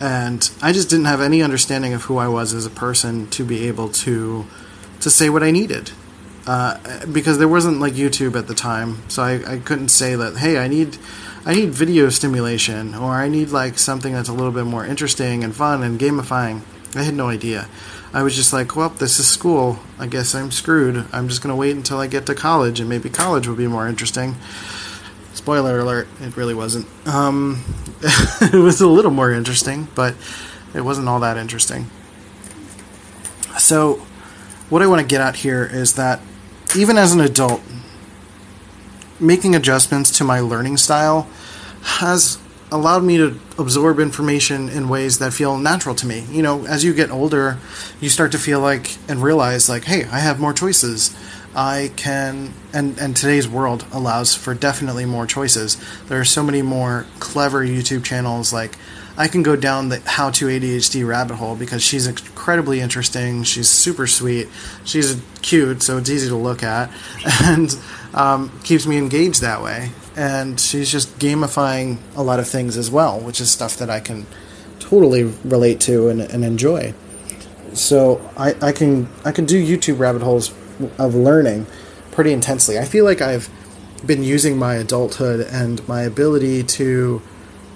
and 0.00 0.50
I 0.62 0.72
just 0.72 0.90
didn't 0.90 1.06
have 1.06 1.20
any 1.20 1.42
understanding 1.42 1.94
of 1.94 2.02
who 2.02 2.18
I 2.18 2.28
was 2.28 2.52
as 2.52 2.66
a 2.66 2.70
person 2.70 3.28
to 3.30 3.44
be 3.44 3.66
able 3.68 3.88
to 3.90 4.46
to 5.00 5.10
say 5.10 5.28
what 5.28 5.42
I 5.42 5.50
needed. 5.50 5.92
Uh, 6.46 7.04
because 7.06 7.38
there 7.38 7.48
wasn't 7.48 7.80
like 7.80 7.94
YouTube 7.94 8.38
at 8.38 8.46
the 8.46 8.54
time, 8.54 9.02
so 9.08 9.22
I, 9.22 9.54
I 9.54 9.58
couldn't 9.58 9.88
say 9.88 10.14
that. 10.14 10.36
Hey, 10.36 10.58
I 10.58 10.68
need 10.68 10.96
I 11.44 11.54
need 11.54 11.70
video 11.70 12.08
stimulation, 12.08 12.94
or 12.94 13.12
I 13.12 13.28
need 13.28 13.50
like 13.50 13.78
something 13.78 14.12
that's 14.12 14.28
a 14.28 14.32
little 14.32 14.52
bit 14.52 14.64
more 14.64 14.86
interesting 14.86 15.42
and 15.42 15.54
fun 15.54 15.82
and 15.82 15.98
gamifying. 15.98 16.62
I 16.94 17.02
had 17.02 17.14
no 17.14 17.28
idea. 17.28 17.68
I 18.12 18.22
was 18.22 18.34
just 18.34 18.52
like, 18.52 18.76
well, 18.76 18.88
this 18.88 19.18
is 19.18 19.28
school. 19.28 19.78
I 19.98 20.06
guess 20.06 20.34
I'm 20.34 20.50
screwed. 20.50 21.04
I'm 21.12 21.28
just 21.28 21.42
going 21.42 21.52
to 21.52 21.56
wait 21.56 21.76
until 21.76 21.98
I 21.98 22.06
get 22.06 22.26
to 22.26 22.34
college, 22.34 22.80
and 22.80 22.88
maybe 22.88 23.10
college 23.10 23.46
will 23.46 23.56
be 23.56 23.66
more 23.66 23.88
interesting. 23.88 24.36
Spoiler 25.36 25.78
alert, 25.78 26.08
it 26.22 26.34
really 26.34 26.54
wasn't. 26.54 26.86
Um, 27.06 27.62
it 28.40 28.54
was 28.54 28.80
a 28.80 28.88
little 28.88 29.10
more 29.10 29.30
interesting, 29.30 29.86
but 29.94 30.14
it 30.74 30.80
wasn't 30.80 31.10
all 31.10 31.20
that 31.20 31.36
interesting. 31.36 31.90
So, 33.58 33.96
what 34.70 34.80
I 34.80 34.86
want 34.86 35.02
to 35.02 35.06
get 35.06 35.20
at 35.20 35.36
here 35.36 35.68
is 35.70 35.92
that 35.96 36.22
even 36.74 36.96
as 36.96 37.12
an 37.12 37.20
adult, 37.20 37.60
making 39.20 39.54
adjustments 39.54 40.10
to 40.16 40.24
my 40.24 40.40
learning 40.40 40.78
style 40.78 41.28
has 41.82 42.38
allowed 42.72 43.04
me 43.04 43.18
to 43.18 43.38
absorb 43.58 44.00
information 44.00 44.70
in 44.70 44.88
ways 44.88 45.18
that 45.18 45.34
feel 45.34 45.58
natural 45.58 45.94
to 45.96 46.06
me. 46.06 46.24
You 46.30 46.42
know, 46.42 46.64
as 46.64 46.82
you 46.82 46.94
get 46.94 47.10
older, 47.10 47.58
you 48.00 48.08
start 48.08 48.32
to 48.32 48.38
feel 48.38 48.60
like 48.60 48.96
and 49.06 49.22
realize 49.22 49.68
like, 49.68 49.84
hey, 49.84 50.04
I 50.04 50.20
have 50.20 50.40
more 50.40 50.54
choices. 50.54 51.14
I 51.56 51.90
can 51.96 52.52
and 52.74 52.98
and 52.98 53.16
today's 53.16 53.48
world 53.48 53.86
allows 53.90 54.34
for 54.34 54.54
definitely 54.54 55.06
more 55.06 55.26
choices. 55.26 55.78
There 56.06 56.20
are 56.20 56.24
so 56.24 56.42
many 56.42 56.60
more 56.60 57.06
clever 57.18 57.66
YouTube 57.66 58.04
channels 58.04 58.52
like 58.52 58.76
I 59.16 59.26
can 59.26 59.42
go 59.42 59.56
down 59.56 59.88
the 59.88 60.00
how 60.04 60.30
to 60.32 60.46
ADHD 60.46 61.06
rabbit 61.06 61.36
hole 61.36 61.56
because 61.56 61.82
she's 61.82 62.06
incredibly 62.06 62.80
interesting. 62.80 63.42
She's 63.42 63.70
super 63.70 64.06
sweet. 64.06 64.48
She's 64.84 65.18
cute, 65.40 65.82
so 65.82 65.96
it's 65.96 66.10
easy 66.10 66.28
to 66.28 66.36
look 66.36 66.62
at, 66.62 66.90
and 67.42 67.74
um, 68.12 68.52
keeps 68.62 68.86
me 68.86 68.98
engaged 68.98 69.40
that 69.40 69.62
way. 69.62 69.92
And 70.14 70.60
she's 70.60 70.92
just 70.92 71.18
gamifying 71.18 71.98
a 72.14 72.22
lot 72.22 72.38
of 72.38 72.48
things 72.48 72.76
as 72.76 72.90
well, 72.90 73.18
which 73.18 73.40
is 73.40 73.50
stuff 73.50 73.78
that 73.78 73.88
I 73.88 74.00
can 74.00 74.26
totally 74.78 75.24
relate 75.24 75.80
to 75.80 76.08
and, 76.08 76.20
and 76.20 76.44
enjoy. 76.44 76.92
So 77.72 78.20
I, 78.36 78.54
I 78.60 78.72
can 78.72 79.08
I 79.24 79.32
can 79.32 79.46
do 79.46 79.56
YouTube 79.56 79.98
rabbit 79.98 80.20
holes 80.20 80.52
of 80.98 81.14
learning 81.14 81.66
pretty 82.10 82.32
intensely. 82.32 82.78
I 82.78 82.84
feel 82.84 83.04
like 83.04 83.20
I've 83.20 83.48
been 84.04 84.22
using 84.22 84.56
my 84.56 84.74
adulthood 84.74 85.40
and 85.40 85.86
my 85.88 86.02
ability 86.02 86.62
to 86.62 87.22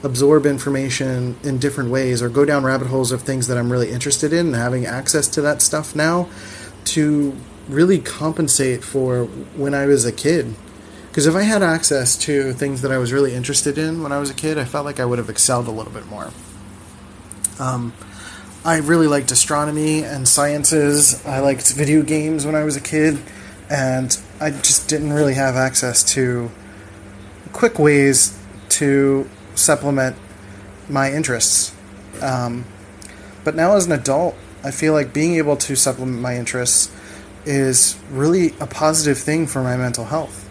absorb 0.02 0.46
information 0.46 1.36
in 1.42 1.58
different 1.58 1.90
ways 1.90 2.22
or 2.22 2.28
go 2.28 2.44
down 2.44 2.64
rabbit 2.64 2.88
holes 2.88 3.12
of 3.12 3.22
things 3.22 3.48
that 3.48 3.58
I'm 3.58 3.70
really 3.70 3.90
interested 3.90 4.32
in 4.32 4.46
and 4.46 4.56
having 4.56 4.86
access 4.86 5.28
to 5.28 5.42
that 5.42 5.60
stuff 5.60 5.94
now 5.94 6.28
to 6.84 7.36
really 7.68 7.98
compensate 7.98 8.82
for 8.82 9.24
when 9.24 9.74
I 9.74 9.86
was 9.86 10.04
a 10.04 10.12
kid. 10.12 10.54
Because 11.08 11.26
if 11.26 11.34
I 11.34 11.42
had 11.42 11.62
access 11.62 12.16
to 12.18 12.52
things 12.52 12.82
that 12.82 12.92
I 12.92 12.98
was 12.98 13.12
really 13.12 13.34
interested 13.34 13.78
in 13.78 14.02
when 14.02 14.12
I 14.12 14.18
was 14.18 14.30
a 14.30 14.34
kid, 14.34 14.58
I 14.58 14.64
felt 14.64 14.84
like 14.84 15.00
I 15.00 15.04
would 15.04 15.18
have 15.18 15.28
excelled 15.28 15.66
a 15.66 15.70
little 15.70 15.92
bit 15.92 16.06
more. 16.06 16.30
Um, 17.58 17.92
I 18.62 18.76
really 18.76 19.06
liked 19.06 19.30
astronomy 19.30 20.04
and 20.04 20.28
sciences. 20.28 21.24
I 21.26 21.40
liked 21.40 21.72
video 21.72 22.02
games 22.02 22.44
when 22.44 22.54
I 22.54 22.62
was 22.62 22.76
a 22.76 22.80
kid, 22.80 23.18
and 23.70 24.18
I 24.38 24.50
just 24.50 24.86
didn't 24.86 25.14
really 25.14 25.32
have 25.32 25.56
access 25.56 26.02
to 26.12 26.50
quick 27.52 27.78
ways 27.78 28.38
to 28.70 29.26
supplement 29.54 30.16
my 30.90 31.10
interests. 31.10 31.74
Um, 32.20 32.66
but 33.44 33.54
now, 33.54 33.76
as 33.76 33.86
an 33.86 33.92
adult, 33.92 34.36
I 34.62 34.72
feel 34.72 34.92
like 34.92 35.14
being 35.14 35.36
able 35.36 35.56
to 35.56 35.74
supplement 35.74 36.20
my 36.20 36.36
interests 36.36 36.92
is 37.46 37.98
really 38.10 38.54
a 38.60 38.66
positive 38.66 39.16
thing 39.16 39.46
for 39.46 39.62
my 39.62 39.78
mental 39.78 40.04
health. 40.04 40.46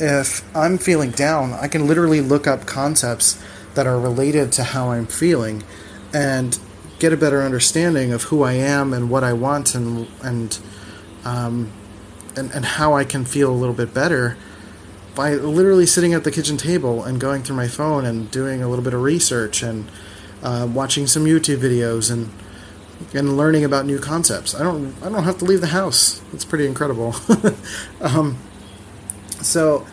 If 0.00 0.42
I'm 0.54 0.78
feeling 0.78 1.12
down, 1.12 1.52
I 1.52 1.68
can 1.68 1.86
literally 1.86 2.20
look 2.20 2.48
up 2.48 2.66
concepts 2.66 3.40
that 3.74 3.86
are 3.86 4.00
related 4.00 4.50
to 4.52 4.64
how 4.64 4.90
I'm 4.90 5.06
feeling 5.06 5.62
and 6.12 6.58
get 6.98 7.12
a 7.12 7.16
better 7.16 7.42
understanding 7.42 8.12
of 8.12 8.24
who 8.24 8.42
I 8.42 8.52
am 8.54 8.92
and 8.92 9.10
what 9.10 9.24
I 9.24 9.32
want 9.32 9.74
and 9.74 10.08
and 10.22 10.58
um, 11.24 11.72
and, 12.36 12.50
and 12.52 12.64
how 12.64 12.94
I 12.94 13.04
can 13.04 13.24
feel 13.24 13.50
a 13.50 13.56
little 13.56 13.74
bit 13.74 13.92
better 13.92 14.36
by 15.14 15.34
literally 15.34 15.86
sitting 15.86 16.12
at 16.12 16.24
the 16.24 16.30
kitchen 16.30 16.56
table 16.56 17.02
and 17.02 17.18
going 17.18 17.42
through 17.42 17.56
my 17.56 17.68
phone 17.68 18.04
and 18.04 18.30
doing 18.30 18.62
a 18.62 18.68
little 18.68 18.84
bit 18.84 18.92
of 18.92 19.00
research 19.00 19.62
and 19.62 19.90
uh, 20.42 20.68
watching 20.70 21.06
some 21.06 21.24
YouTube 21.24 21.58
videos 21.58 22.10
and 22.10 22.30
and 23.12 23.36
learning 23.36 23.64
about 23.64 23.84
new 23.84 23.98
concepts. 23.98 24.54
I 24.54 24.62
don't 24.62 24.94
I 25.02 25.08
don't 25.08 25.24
have 25.24 25.38
to 25.38 25.44
leave 25.44 25.60
the 25.60 25.68
house. 25.68 26.22
It's 26.32 26.44
pretty 26.44 26.66
incredible. 26.66 27.14
um, 28.00 28.38
so 29.40 29.86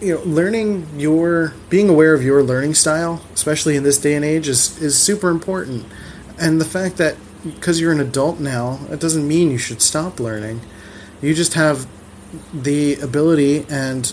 you 0.00 0.14
know, 0.14 0.22
learning 0.22 0.88
your 0.98 1.54
being 1.68 1.88
aware 1.88 2.14
of 2.14 2.22
your 2.22 2.42
learning 2.42 2.74
style, 2.74 3.22
especially 3.34 3.76
in 3.76 3.82
this 3.82 3.98
day 3.98 4.14
and 4.14 4.24
age, 4.24 4.48
is 4.48 4.80
is 4.80 4.98
super 4.98 5.30
important. 5.30 5.86
And 6.40 6.60
the 6.60 6.64
fact 6.64 6.96
that 6.96 7.16
because 7.44 7.80
you're 7.80 7.92
an 7.92 8.00
adult 8.00 8.40
now, 8.40 8.80
it 8.90 8.98
doesn't 8.98 9.26
mean 9.26 9.50
you 9.50 9.58
should 9.58 9.82
stop 9.82 10.18
learning. 10.18 10.60
You 11.22 11.34
just 11.34 11.54
have 11.54 11.86
the 12.52 12.94
ability 12.96 13.66
and 13.68 14.12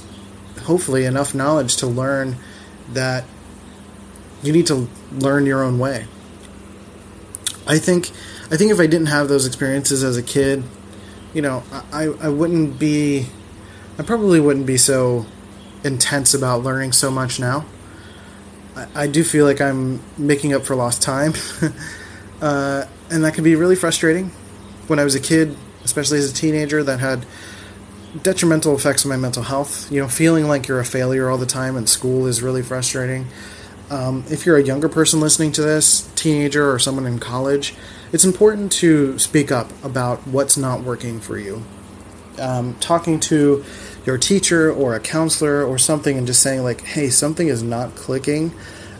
hopefully 0.64 1.06
enough 1.06 1.34
knowledge 1.34 1.78
to 1.78 1.88
learn 1.88 2.36
that 2.90 3.26
you 4.44 4.52
need 4.52 4.68
to 4.68 4.90
learn 5.12 5.46
your 5.46 5.64
own 5.64 5.80
way. 5.80 6.06
I 7.66 7.80
think 7.80 8.12
I 8.50 8.56
think 8.56 8.72
if 8.72 8.80
I 8.80 8.88
didn't 8.88 9.08
have 9.08 9.28
those 9.28 9.46
experiences 9.46 10.04
as 10.04 10.16
a 10.16 10.24
kid, 10.24 10.64
you 11.34 11.42
know, 11.42 11.64
I, 11.92 12.06
I 12.06 12.30
wouldn't 12.30 12.80
be 12.80 13.28
I 14.00 14.04
probably 14.04 14.40
wouldn't 14.40 14.66
be 14.66 14.78
so 14.78 15.26
intense 15.84 16.34
about 16.34 16.64
learning 16.64 16.92
so 16.92 17.12
much 17.12 17.40
now. 17.40 17.66
I, 18.76 18.88
I 18.96 19.08
do 19.08 19.24
feel 19.24 19.46
like 19.46 19.60
I'm 19.60 20.02
making 20.18 20.54
up 20.54 20.66
for 20.66 20.76
lost 20.76 21.02
time. 21.02 21.34
uh, 22.42 22.86
and 23.10 23.24
that 23.24 23.34
can 23.34 23.44
be 23.44 23.56
really 23.56 23.76
frustrating. 23.76 24.32
When 24.88 25.00
I 25.00 25.04
was 25.04 25.16
a 25.16 25.20
kid, 25.20 25.56
especially 25.84 26.20
as 26.20 26.32
a 26.32 26.34
teenager, 26.34 26.84
that 26.84 27.00
had 27.00 27.26
detrimental 28.24 28.76
effects 28.76 29.06
on 29.06 29.10
my 29.10 29.18
mental 29.18 29.44
health. 29.44 29.92
You 29.92 30.02
know, 30.02 30.08
feeling 30.08 30.48
like 30.48 30.68
you're 30.68 30.80
a 30.80 30.86
failure 30.86 31.30
all 31.30 31.38
the 31.38 31.46
time 31.46 31.76
in 31.78 31.88
school 31.88 32.28
is 32.28 32.42
really 32.42 32.64
frustrating. 32.64 33.28
Um, 33.90 34.26
if 34.30 34.46
you're 34.46 34.58
a 34.58 34.64
younger 34.64 34.90
person 34.90 35.22
listening 35.22 35.54
to 35.54 35.62
this, 35.62 36.12
teenager 36.16 36.70
or 36.70 36.78
someone 36.78 37.06
in 37.06 37.20
college, 37.20 37.74
it's 38.12 38.26
important 38.26 38.72
to 38.74 39.18
speak 39.18 39.52
up 39.52 39.72
about 39.84 40.28
what's 40.28 40.58
not 40.58 40.82
working 40.82 41.20
for 41.20 41.38
you. 41.38 41.64
Um, 42.38 42.76
talking 42.80 43.20
to 43.22 43.64
your 44.06 44.18
teacher 44.18 44.72
or 44.72 44.96
a 44.96 45.00
counselor 45.00 45.64
or 45.64 45.78
something 45.78 46.18
and 46.18 46.28
just 46.28 46.42
saying, 46.42 46.64
like, 46.64 46.82
hey, 46.82 47.10
something 47.10 47.48
is 47.48 47.64
not 47.64 47.96
clicking. 47.96 48.54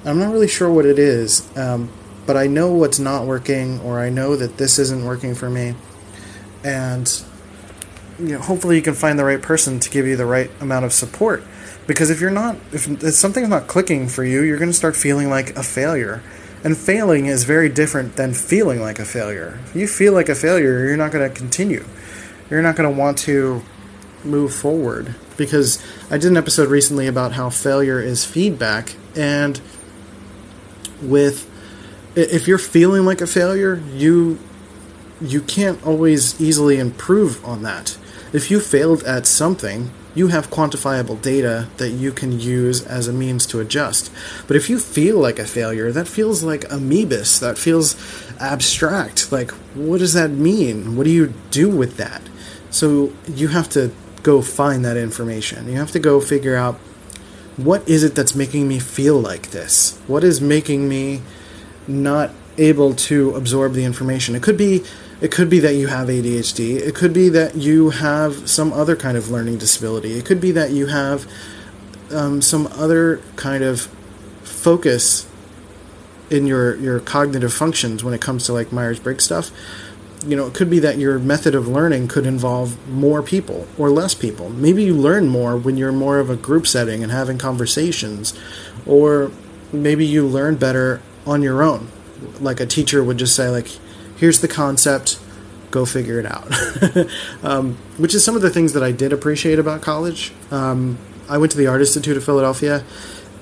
I'm 0.06 0.20
not 0.20 0.32
really 0.32 0.48
sure 0.48 0.72
what 0.72 0.86
it 0.86 1.00
is, 1.00 1.48
um, 1.58 1.90
but 2.28 2.38
I 2.38 2.46
know 2.46 2.74
what's 2.74 3.00
not 3.00 3.26
working, 3.26 3.80
or 3.80 4.00
I 4.00 4.10
know 4.10 4.36
that 4.36 4.58
this 4.58 4.78
isn't 4.78 5.04
working 5.04 5.34
for 5.34 5.50
me. 5.50 5.74
And 6.64 7.10
you 8.20 8.34
know, 8.34 8.40
hopefully 8.40 8.76
you 8.76 8.82
can 8.82 8.94
find 8.94 9.18
the 9.18 9.26
right 9.26 9.42
person 9.42 9.80
to 9.80 9.90
give 9.90 10.06
you 10.06 10.16
the 10.16 10.26
right 10.26 10.52
amount 10.60 10.86
of 10.86 10.94
support. 10.94 11.44
Because 11.88 12.10
if 12.10 12.20
you're 12.20 12.32
not, 12.32 12.58
if, 12.74 12.88
if 12.88 13.14
something's 13.14 13.50
not 13.50 13.68
clicking 13.68 14.08
for 14.10 14.24
you, 14.24 14.42
you're 14.42 14.58
going 14.58 14.70
to 14.70 14.78
start 14.78 14.96
feeling 14.96 15.30
like 15.30 15.56
a 15.56 15.64
failure. 15.64 16.22
And 16.64 16.76
failing 16.76 17.28
is 17.28 17.46
very 17.46 17.70
different 17.70 18.16
than 18.18 18.34
feeling 18.34 18.82
like 18.82 19.00
a 19.00 19.06
failure. 19.06 19.60
If 19.68 19.76
you 19.76 19.88
feel 19.88 20.12
like 20.12 20.28
a 20.28 20.36
failure, 20.36 20.86
you're 20.86 20.98
not 20.98 21.12
going 21.12 21.28
to 21.28 21.34
continue. 21.34 21.86
You're 22.50 22.62
not 22.62 22.76
going 22.76 22.92
to 22.92 23.00
want 23.00 23.20
to 23.20 23.62
move 24.24 24.54
forward. 24.54 25.16
Because 25.38 25.82
I 26.10 26.18
did 26.18 26.32
an 26.32 26.38
episode 26.38 26.70
recently 26.70 27.08
about 27.08 27.34
how 27.34 27.50
failure 27.50 28.02
is 28.02 28.26
feedback. 28.26 28.96
And 29.16 29.62
with, 31.02 31.50
if 32.18 32.48
you're 32.48 32.58
feeling 32.58 33.06
like 33.06 33.22
a 33.22 33.28
failure, 33.28 33.82
you 33.94 34.40
you 35.20 35.42
can't 35.42 35.84
always 35.86 36.40
easily 36.40 36.78
improve 36.78 37.44
on 37.44 37.64
that 37.64 37.98
if 38.34 38.52
you 38.52 38.60
failed 38.60 39.04
at 39.04 39.26
something, 39.26 39.92
you 40.14 40.28
have 40.28 40.50
quantifiable 40.50 41.22
data 41.22 41.70
that 41.78 41.92
you 41.92 42.12
can 42.12 42.40
use 42.40 42.86
as 42.86 43.08
a 43.08 43.14
means 43.14 43.46
to 43.48 43.60
adjust. 43.60 44.12
But 44.48 44.58
if 44.58 44.70
you 44.70 44.80
feel 44.80 45.18
like 45.20 45.40
a 45.40 45.46
failure, 45.46 45.92
that 45.92 46.08
feels 46.08 46.44
like 46.44 46.62
amoebus. 46.62 47.40
That 47.40 47.58
feels 47.58 47.96
abstract. 48.40 49.32
Like, 49.32 49.52
what 49.76 50.00
does 50.00 50.14
that 50.14 50.32
mean? 50.32 50.96
What 50.96 51.06
do 51.06 51.12
you 51.12 51.34
do 51.52 51.70
with 51.70 51.98
that? 51.98 52.22
So 52.70 53.14
you 53.28 53.50
have 53.50 53.70
to 53.70 53.92
go 54.24 54.42
find 54.42 54.84
that 54.84 54.98
information. 54.98 55.70
You 55.70 55.78
have 55.78 55.92
to 55.92 56.00
go 56.00 56.20
figure 56.20 56.56
out 56.56 56.76
what 57.56 57.88
is 57.88 58.04
it 58.04 58.14
that's 58.14 58.36
making 58.36 58.68
me 58.68 58.80
feel 58.80 59.20
like 59.20 59.52
this? 59.52 59.98
What 60.08 60.24
is 60.24 60.42
making 60.42 60.90
me 60.90 61.22
not 61.88 62.32
able 62.58 62.94
to 62.94 63.36
absorb 63.36 63.74
the 63.74 63.86
information? 63.86 64.36
It 64.36 64.44
could 64.44 64.58
be 64.58 64.84
it 65.20 65.32
could 65.32 65.50
be 65.50 65.60
that 65.60 65.74
you 65.74 65.88
have 65.88 66.10
ADHD. 66.10 66.76
It 66.76 66.94
could 66.94 67.12
be 67.12 67.30
that 67.30 67.56
you 67.56 67.90
have 67.90 68.48
some 68.48 68.72
other 68.72 68.96
kind 68.96 69.18
of 69.18 69.32
learning 69.32 69.58
disability. 69.58 70.14
It 70.14 70.26
could 70.26 70.40
be 70.40 70.52
that 70.52 70.70
you 70.70 70.88
have 70.88 71.26
um, 72.12 72.42
some 72.42 72.68
other 72.68 73.22
kind 73.36 73.64
of 73.64 73.88
focus 74.44 75.28
in 76.30 76.46
your, 76.46 76.76
your 76.76 77.00
cognitive 77.00 77.54
functions 77.54 78.04
when 78.04 78.14
it 78.14 78.22
comes 78.22 78.46
to 78.46 78.54
like 78.54 78.72
Myers 78.72 79.00
Briggs 79.00 79.24
stuff. 79.24 79.50
you 80.26 80.36
know, 80.36 80.46
it 80.46 80.54
could 80.54 80.70
be 80.70 80.80
that 80.80 80.98
your 80.98 81.20
method 81.20 81.56
of 81.56 81.68
learning 81.68 82.08
could 82.08 82.26
involve 82.26 82.88
more 82.90 83.22
people 83.24 83.68
or 83.78 83.90
less 83.90 84.14
people. 84.14 84.50
Maybe 84.50 84.84
you 84.84 84.94
learn 84.94 85.28
more 85.28 85.58
when 85.58 85.78
you're 85.78 85.92
more 85.92 86.20
of 86.20 86.30
a 86.30 86.36
group 86.36 86.68
setting 86.68 87.02
and 87.02 87.12
having 87.12 87.38
conversations, 87.38 88.38
or 88.86 89.32
maybe 89.72 90.06
you 90.06 90.28
learn 90.28 90.56
better 90.56 91.02
on 91.28 91.42
your 91.42 91.62
own. 91.62 91.90
Like 92.40 92.60
a 92.60 92.66
teacher 92.66 93.04
would 93.04 93.18
just 93.18 93.36
say, 93.36 93.50
like, 93.50 93.68
here's 94.18 94.40
the 94.40 94.48
concept, 94.48 95.20
go 95.70 95.86
figure 95.86 96.20
it 96.20 96.26
out. 96.26 96.48
um, 97.44 97.76
which 97.98 98.16
is 98.16 98.24
some 98.24 98.36
of 98.36 98.42
the 98.42 98.50
things 98.50 98.74
that 98.74 98.84
I 98.84 98.92
did 98.92 99.14
appreciate 99.14 99.60
about 99.60 99.82
college. 99.82 100.32
Um, 100.50 100.98
I 101.30 101.38
went 101.38 101.52
to 101.52 101.58
the 101.58 101.68
Art 101.68 101.82
Institute 101.82 102.18
of 102.18 102.24
Philadelphia 102.24 102.84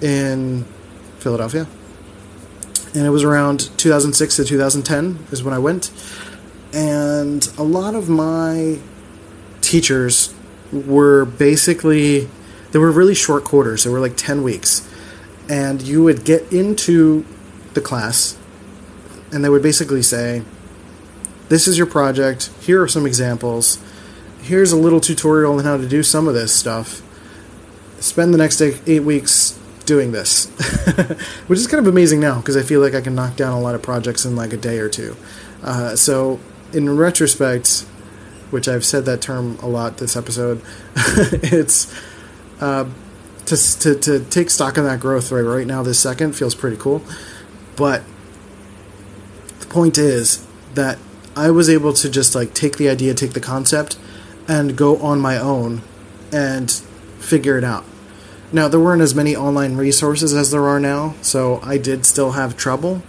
in 0.01 0.65
Philadelphia, 1.19 1.67
and 2.93 3.05
it 3.05 3.11
was 3.11 3.23
around 3.23 3.69
2006 3.77 4.35
to 4.37 4.45
2010 4.45 5.27
is 5.31 5.43
when 5.43 5.53
I 5.53 5.59
went. 5.59 5.91
And 6.73 7.47
a 7.57 7.63
lot 7.63 7.95
of 7.95 8.09
my 8.09 8.79
teachers 9.61 10.33
were 10.71 11.25
basically 11.25 12.27
they 12.75 12.79
were 12.79 12.91
really 12.91 13.15
short 13.15 13.45
quarters. 13.45 13.85
They 13.85 13.89
were 13.89 14.01
like 14.01 14.17
10 14.17 14.43
weeks. 14.43 14.85
And 15.47 15.81
you 15.81 16.03
would 16.03 16.25
get 16.25 16.51
into 16.51 17.25
the 17.75 17.81
class 17.81 18.37
and 19.31 19.43
they 19.43 19.49
would 19.49 19.61
basically 19.61 20.01
say, 20.01 20.43
This 21.49 21.67
is 21.67 21.77
your 21.77 21.87
project. 21.87 22.49
Here 22.61 22.81
are 22.81 22.87
some 22.87 23.05
examples. 23.05 23.79
Here's 24.41 24.71
a 24.71 24.77
little 24.77 24.99
tutorial 24.99 25.57
on 25.57 25.63
how 25.63 25.77
to 25.77 25.87
do 25.87 26.03
some 26.03 26.27
of 26.27 26.33
this 26.33 26.55
stuff. 26.55 27.01
Spend 27.99 28.33
the 28.33 28.37
next 28.37 28.61
eight 28.61 29.01
weeks 29.01 29.59
doing 29.85 30.11
this, 30.11 30.45
which 31.47 31.59
is 31.59 31.67
kind 31.67 31.85
of 31.85 31.91
amazing 31.91 32.19
now 32.19 32.39
because 32.39 32.55
I 32.55 32.63
feel 32.63 32.79
like 32.79 32.93
I 32.93 33.01
can 33.01 33.15
knock 33.15 33.35
down 33.35 33.53
a 33.53 33.59
lot 33.59 33.75
of 33.75 33.81
projects 33.81 34.25
in 34.25 34.35
like 34.35 34.53
a 34.53 34.57
day 34.57 34.77
or 34.77 34.89
two. 34.89 35.15
Uh, 35.63 35.95
so, 35.95 36.39
in 36.73 36.95
retrospect, 36.95 37.81
which 38.51 38.67
I've 38.67 38.85
said 38.85 39.05
that 39.05 39.21
term 39.21 39.57
a 39.61 39.67
lot 39.67 39.97
this 39.97 40.15
episode, 40.15 40.61
it's 40.95 41.93
uh, 42.61 42.87
to, 43.45 43.79
to, 43.79 43.95
to 43.95 44.19
take 44.25 44.49
stock 44.49 44.77
on 44.77 44.85
that 44.85 44.99
growth 44.99 45.31
right 45.31 45.41
right 45.41 45.67
now 45.67 45.83
this 45.83 45.99
second 45.99 46.35
feels 46.35 46.53
pretty 46.53 46.77
cool. 46.77 47.01
But 47.75 48.03
the 49.59 49.65
point 49.67 49.97
is 49.97 50.45
that 50.73 50.97
I 51.35 51.51
was 51.51 51.69
able 51.69 51.93
to 51.93 52.09
just 52.09 52.35
like 52.35 52.53
take 52.53 52.77
the 52.77 52.89
idea, 52.89 53.13
take 53.13 53.33
the 53.33 53.41
concept, 53.41 53.97
and 54.47 54.77
go 54.77 54.97
on 54.97 55.19
my 55.19 55.37
own 55.37 55.81
and 56.31 56.71
figure 57.19 57.57
it 57.57 57.63
out. 57.63 57.83
Now, 58.51 58.67
there 58.67 58.79
weren't 58.79 59.01
as 59.01 59.15
many 59.15 59.35
online 59.35 59.75
resources 59.75 60.33
as 60.33 60.51
there 60.51 60.65
are 60.67 60.79
now, 60.79 61.15
so 61.21 61.59
I 61.63 61.77
did 61.77 62.05
still 62.05 62.33
have 62.33 62.55
trouble 62.55 63.01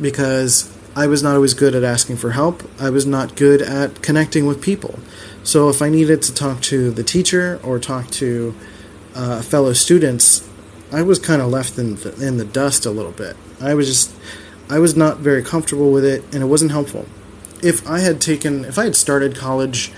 because 0.00 0.70
I 0.94 1.06
was 1.06 1.22
not 1.22 1.34
always 1.34 1.54
good 1.54 1.74
at 1.74 1.84
asking 1.84 2.16
for 2.16 2.32
help. 2.32 2.62
I 2.78 2.90
was 2.90 3.06
not 3.06 3.36
good 3.36 3.62
at 3.62 4.02
connecting 4.02 4.44
with 4.44 4.60
people. 4.60 4.98
So 5.44 5.70
if 5.70 5.80
I 5.80 5.88
needed 5.88 6.20
to 6.22 6.34
talk 6.34 6.60
to 6.62 6.90
the 6.90 7.02
teacher 7.02 7.58
or 7.62 7.78
talk 7.78 8.10
to 8.12 8.54
uh, 9.14 9.40
fellow 9.40 9.72
students, 9.72 10.48
I 10.92 11.02
was 11.02 11.18
kind 11.18 11.40
of 11.40 11.48
left 11.48 11.78
in 11.78 11.96
the, 11.96 12.26
in 12.26 12.36
the 12.36 12.44
dust 12.44 12.84
a 12.84 12.90
little 12.90 13.12
bit. 13.12 13.36
I 13.62 13.74
was 13.74 13.86
just 13.86 14.14
I 14.68 14.78
was 14.78 14.96
not 14.96 15.18
very 15.18 15.42
comfortable 15.42 15.92
with 15.92 16.04
it 16.04 16.24
and 16.32 16.42
it 16.42 16.46
wasn't 16.46 16.72
helpful. 16.72 17.06
If 17.62 17.88
I 17.88 18.00
had 18.00 18.20
taken 18.20 18.64
if 18.64 18.78
I 18.78 18.84
had 18.84 18.96
started 18.96 19.36
college 19.36 19.92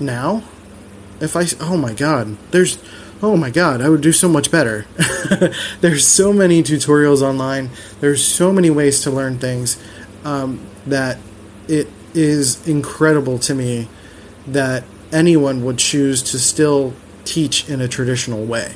now, 0.00 0.42
if 1.20 1.36
I 1.36 1.46
oh 1.60 1.76
my 1.76 1.92
god, 1.92 2.36
there's 2.50 2.78
oh 3.22 3.36
my 3.36 3.50
god, 3.50 3.80
I 3.80 3.88
would 3.88 4.00
do 4.00 4.12
so 4.12 4.28
much 4.28 4.50
better. 4.50 4.86
There's 5.80 6.06
so 6.06 6.32
many 6.32 6.62
tutorials 6.62 7.22
online. 7.22 7.70
There's 8.00 8.22
so 8.22 8.52
many 8.52 8.68
ways 8.68 9.00
to 9.02 9.10
learn 9.10 9.38
things 9.38 9.82
um, 10.24 10.60
that 10.86 11.18
it 11.66 11.88
is 12.12 12.66
incredible 12.68 13.38
to 13.38 13.54
me 13.54 13.88
that 14.46 14.84
anyone 15.10 15.64
would 15.64 15.78
choose 15.78 16.22
to 16.22 16.38
still 16.38 16.92
teach 17.24 17.68
in 17.68 17.80
a 17.80 17.88
traditional 17.88 18.44
way. 18.44 18.74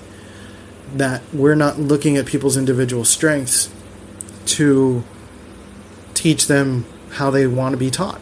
That 0.94 1.22
we're 1.32 1.54
not 1.54 1.78
looking 1.78 2.16
at 2.16 2.24
people's 2.24 2.56
individual 2.56 3.04
strengths 3.04 3.70
to 4.48 5.04
teach 6.14 6.46
them 6.46 6.84
how 7.12 7.30
they 7.30 7.46
want 7.46 7.72
to 7.72 7.76
be 7.76 7.90
taught 7.90 8.20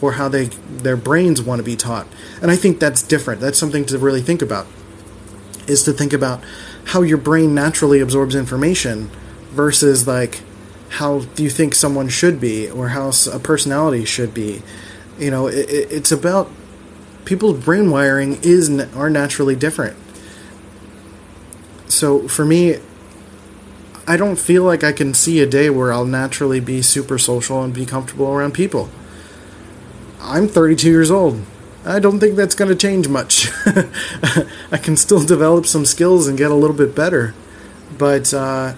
or 0.00 0.12
how 0.12 0.28
they 0.28 0.44
their 0.44 0.96
brains 0.96 1.40
want 1.40 1.58
to 1.58 1.64
be 1.64 1.76
taught. 1.76 2.06
And 2.42 2.50
I 2.50 2.56
think 2.56 2.78
that's 2.78 3.02
different. 3.02 3.40
That's 3.40 3.58
something 3.58 3.84
to 3.86 3.98
really 3.98 4.22
think 4.22 4.42
about 4.42 4.66
is 5.66 5.82
to 5.84 5.92
think 5.92 6.12
about 6.12 6.42
how 6.86 7.02
your 7.02 7.16
brain 7.16 7.54
naturally 7.54 8.00
absorbs 8.00 8.34
information 8.34 9.10
versus 9.50 10.06
like 10.06 10.42
how 10.90 11.22
you 11.36 11.48
think 11.48 11.74
someone 11.74 12.08
should 12.08 12.40
be 12.40 12.70
or 12.70 12.88
how 12.88 13.10
a 13.32 13.38
personality 13.38 14.04
should 14.04 14.34
be. 14.34 14.62
You 15.18 15.30
know, 15.30 15.46
it, 15.46 15.68
it's 15.68 16.12
about 16.12 16.50
people's 17.24 17.64
brain 17.64 17.90
wiring 17.90 18.38
is 18.42 18.68
are 18.94 19.10
naturally 19.10 19.56
different. 19.56 19.96
So 21.88 22.28
for 22.28 22.44
me, 22.44 22.78
I 24.06 24.16
don't 24.18 24.36
feel 24.36 24.64
like 24.64 24.84
I 24.84 24.92
can 24.92 25.14
see 25.14 25.40
a 25.40 25.46
day 25.46 25.70
where 25.70 25.92
I'll 25.92 26.04
naturally 26.04 26.60
be 26.60 26.82
super 26.82 27.18
social 27.18 27.62
and 27.62 27.72
be 27.72 27.86
comfortable 27.86 28.30
around 28.30 28.52
people. 28.52 28.90
I'm 30.20 30.46
32 30.46 30.90
years 30.90 31.10
old. 31.10 31.42
I 31.86 32.00
don't 32.00 32.20
think 32.20 32.36
that's 32.36 32.54
going 32.54 32.70
to 32.70 32.76
change 32.76 33.08
much. 33.08 33.50
I 34.72 34.78
can 34.78 34.96
still 34.96 35.24
develop 35.24 35.66
some 35.66 35.84
skills 35.84 36.26
and 36.26 36.36
get 36.36 36.50
a 36.50 36.54
little 36.54 36.76
bit 36.76 36.94
better, 36.94 37.34
but 37.96 38.32
uh, 38.32 38.74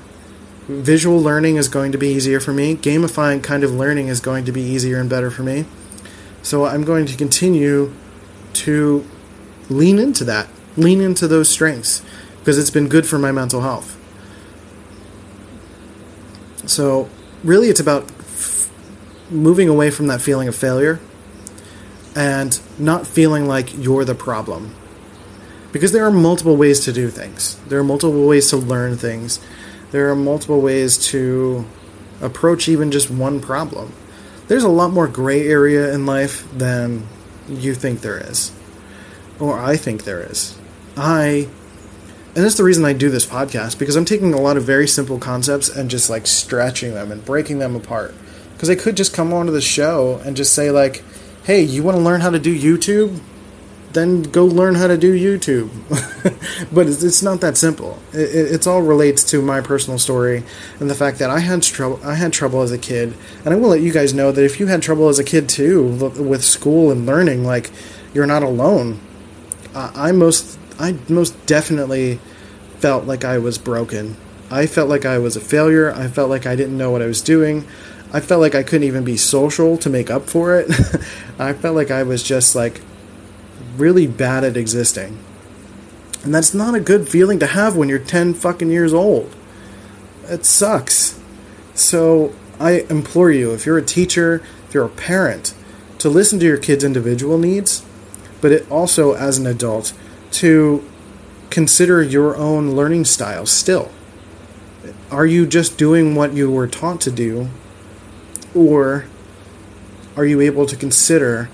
visual 0.68 1.20
learning 1.20 1.56
is 1.56 1.68
going 1.68 1.92
to 1.92 1.98
be 1.98 2.08
easier 2.08 2.40
for 2.40 2.52
me. 2.52 2.76
Gamifying 2.76 3.42
kind 3.42 3.62
of 3.64 3.72
learning 3.72 4.08
is 4.08 4.20
going 4.20 4.44
to 4.44 4.52
be 4.52 4.60
easier 4.60 4.98
and 4.98 5.08
better 5.10 5.30
for 5.30 5.42
me. 5.42 5.66
So 6.42 6.66
I'm 6.66 6.84
going 6.84 7.06
to 7.06 7.16
continue 7.16 7.92
to 8.54 9.04
lean 9.68 9.98
into 9.98 10.24
that, 10.24 10.48
lean 10.76 11.00
into 11.00 11.28
those 11.28 11.48
strengths, 11.48 12.02
because 12.38 12.58
it's 12.58 12.70
been 12.70 12.88
good 12.88 13.06
for 13.06 13.18
my 13.18 13.32
mental 13.32 13.62
health. 13.62 13.96
So, 16.66 17.08
really, 17.42 17.68
it's 17.68 17.80
about 17.80 18.10
f- 18.10 18.70
moving 19.30 19.68
away 19.68 19.90
from 19.90 20.08
that 20.08 20.20
feeling 20.20 20.48
of 20.48 20.54
failure 20.54 21.00
and 22.14 22.58
not 22.78 23.06
feeling 23.06 23.46
like 23.46 23.76
you're 23.76 24.04
the 24.04 24.14
problem. 24.14 24.74
Because 25.72 25.92
there 25.92 26.04
are 26.06 26.10
multiple 26.10 26.56
ways 26.56 26.80
to 26.86 26.92
do 26.92 27.10
things, 27.10 27.56
there 27.68 27.78
are 27.78 27.84
multiple 27.84 28.26
ways 28.26 28.48
to 28.50 28.56
learn 28.56 28.96
things, 28.96 29.40
there 29.90 30.10
are 30.10 30.16
multiple 30.16 30.60
ways 30.60 30.96
to 31.08 31.66
approach 32.20 32.68
even 32.68 32.90
just 32.90 33.10
one 33.10 33.40
problem. 33.40 33.92
There's 34.48 34.64
a 34.64 34.68
lot 34.68 34.92
more 34.92 35.08
gray 35.08 35.46
area 35.46 35.92
in 35.92 36.06
life 36.06 36.48
than 36.56 37.06
you 37.48 37.74
think 37.74 38.00
there 38.00 38.18
is, 38.18 38.52
or 39.38 39.58
I 39.58 39.76
think 39.76 40.04
there 40.04 40.22
is. 40.22 40.56
I, 40.96 41.48
and 42.36 42.44
that's 42.44 42.56
the 42.56 42.64
reason 42.64 42.84
I 42.84 42.92
do 42.92 43.08
this 43.08 43.24
podcast 43.24 43.78
because 43.78 43.96
I'm 43.96 44.04
taking 44.04 44.34
a 44.34 44.40
lot 44.40 44.58
of 44.58 44.64
very 44.64 44.86
simple 44.86 45.18
concepts 45.18 45.70
and 45.70 45.88
just 45.88 46.10
like 46.10 46.26
stretching 46.26 46.92
them 46.92 47.10
and 47.10 47.24
breaking 47.24 47.60
them 47.60 47.74
apart. 47.74 48.14
Because 48.52 48.68
I 48.68 48.74
could 48.74 48.94
just 48.94 49.14
come 49.14 49.32
onto 49.32 49.52
the 49.52 49.62
show 49.62 50.20
and 50.22 50.36
just 50.36 50.54
say, 50.54 50.70
like, 50.70 51.02
hey, 51.44 51.62
you 51.62 51.82
want 51.82 51.96
to 51.96 52.02
learn 52.02 52.20
how 52.20 52.28
to 52.28 52.38
do 52.38 52.54
YouTube? 52.54 53.20
Then 53.94 54.20
go 54.20 54.44
learn 54.44 54.74
how 54.74 54.86
to 54.86 54.98
do 54.98 55.14
YouTube. 55.14 55.70
but 56.74 56.86
it's, 56.86 57.22
not 57.22 57.40
that 57.40 57.56
simple. 57.56 57.98
It, 58.12 58.52
it's 58.52 58.66
all 58.66 58.82
relates 58.82 59.24
to 59.30 59.40
my 59.40 59.62
personal 59.62 59.98
story 59.98 60.42
and 60.78 60.90
the 60.90 60.94
fact 60.94 61.18
that 61.20 61.30
I 61.30 61.38
had 61.38 61.62
trouble. 61.62 61.98
I 62.04 62.16
had 62.16 62.34
trouble 62.34 62.60
as 62.60 62.70
a 62.70 62.76
kid, 62.76 63.14
and 63.46 63.54
I 63.54 63.56
will 63.56 63.70
let 63.70 63.80
you 63.80 63.94
guys 63.94 64.12
know 64.12 64.30
that 64.30 64.44
if 64.44 64.60
you 64.60 64.66
had 64.66 64.82
trouble 64.82 65.08
as 65.08 65.18
a 65.18 65.24
kid 65.24 65.48
too 65.48 66.12
with 66.20 66.44
school 66.44 66.90
and 66.90 67.06
learning, 67.06 67.46
like 67.46 67.70
you're 68.12 68.26
not 68.26 68.42
alone. 68.42 69.00
I 69.74 70.12
most, 70.12 70.55
I 70.78 70.98
most 71.08 71.46
definitely 71.46 72.20
felt 72.78 73.04
like 73.04 73.24
I 73.24 73.38
was 73.38 73.58
broken. 73.58 74.16
I 74.50 74.66
felt 74.66 74.88
like 74.88 75.04
I 75.04 75.18
was 75.18 75.36
a 75.36 75.40
failure. 75.40 75.92
I 75.92 76.08
felt 76.08 76.30
like 76.30 76.46
I 76.46 76.54
didn't 76.56 76.76
know 76.76 76.90
what 76.90 77.02
I 77.02 77.06
was 77.06 77.22
doing. 77.22 77.66
I 78.12 78.20
felt 78.20 78.40
like 78.40 78.54
I 78.54 78.62
couldn't 78.62 78.86
even 78.86 79.04
be 79.04 79.16
social 79.16 79.76
to 79.78 79.90
make 79.90 80.10
up 80.10 80.28
for 80.28 80.58
it. 80.58 80.70
I 81.38 81.52
felt 81.52 81.74
like 81.74 81.90
I 81.90 82.02
was 82.02 82.22
just 82.22 82.54
like 82.54 82.80
really 83.76 84.06
bad 84.06 84.44
at 84.44 84.56
existing. 84.56 85.18
And 86.22 86.34
that's 86.34 86.54
not 86.54 86.74
a 86.74 86.80
good 86.80 87.08
feeling 87.08 87.38
to 87.40 87.46
have 87.46 87.76
when 87.76 87.88
you're 87.88 87.98
10 87.98 88.34
fucking 88.34 88.70
years 88.70 88.92
old. 88.92 89.34
It 90.24 90.44
sucks. 90.44 91.20
So 91.74 92.34
I 92.58 92.86
implore 92.90 93.30
you, 93.30 93.52
if 93.52 93.66
you're 93.66 93.78
a 93.78 93.82
teacher, 93.82 94.42
if 94.66 94.74
you're 94.74 94.86
a 94.86 94.90
parent, 94.90 95.54
to 95.98 96.08
listen 96.08 96.38
to 96.40 96.46
your 96.46 96.58
kids' 96.58 96.84
individual 96.84 97.38
needs, 97.38 97.84
but 98.40 98.52
it 98.52 98.70
also, 98.70 99.14
as 99.14 99.38
an 99.38 99.46
adult, 99.46 99.92
to 100.36 100.84
consider 101.50 102.02
your 102.02 102.36
own 102.36 102.72
learning 102.72 103.04
style 103.04 103.46
still. 103.46 103.90
Are 105.10 105.26
you 105.26 105.46
just 105.46 105.78
doing 105.78 106.14
what 106.14 106.34
you 106.34 106.50
were 106.50 106.66
taught 106.66 107.00
to 107.02 107.10
do 107.10 107.48
or 108.54 109.06
are 110.16 110.24
you 110.24 110.40
able 110.40 110.66
to 110.66 110.76
consider 110.76 111.48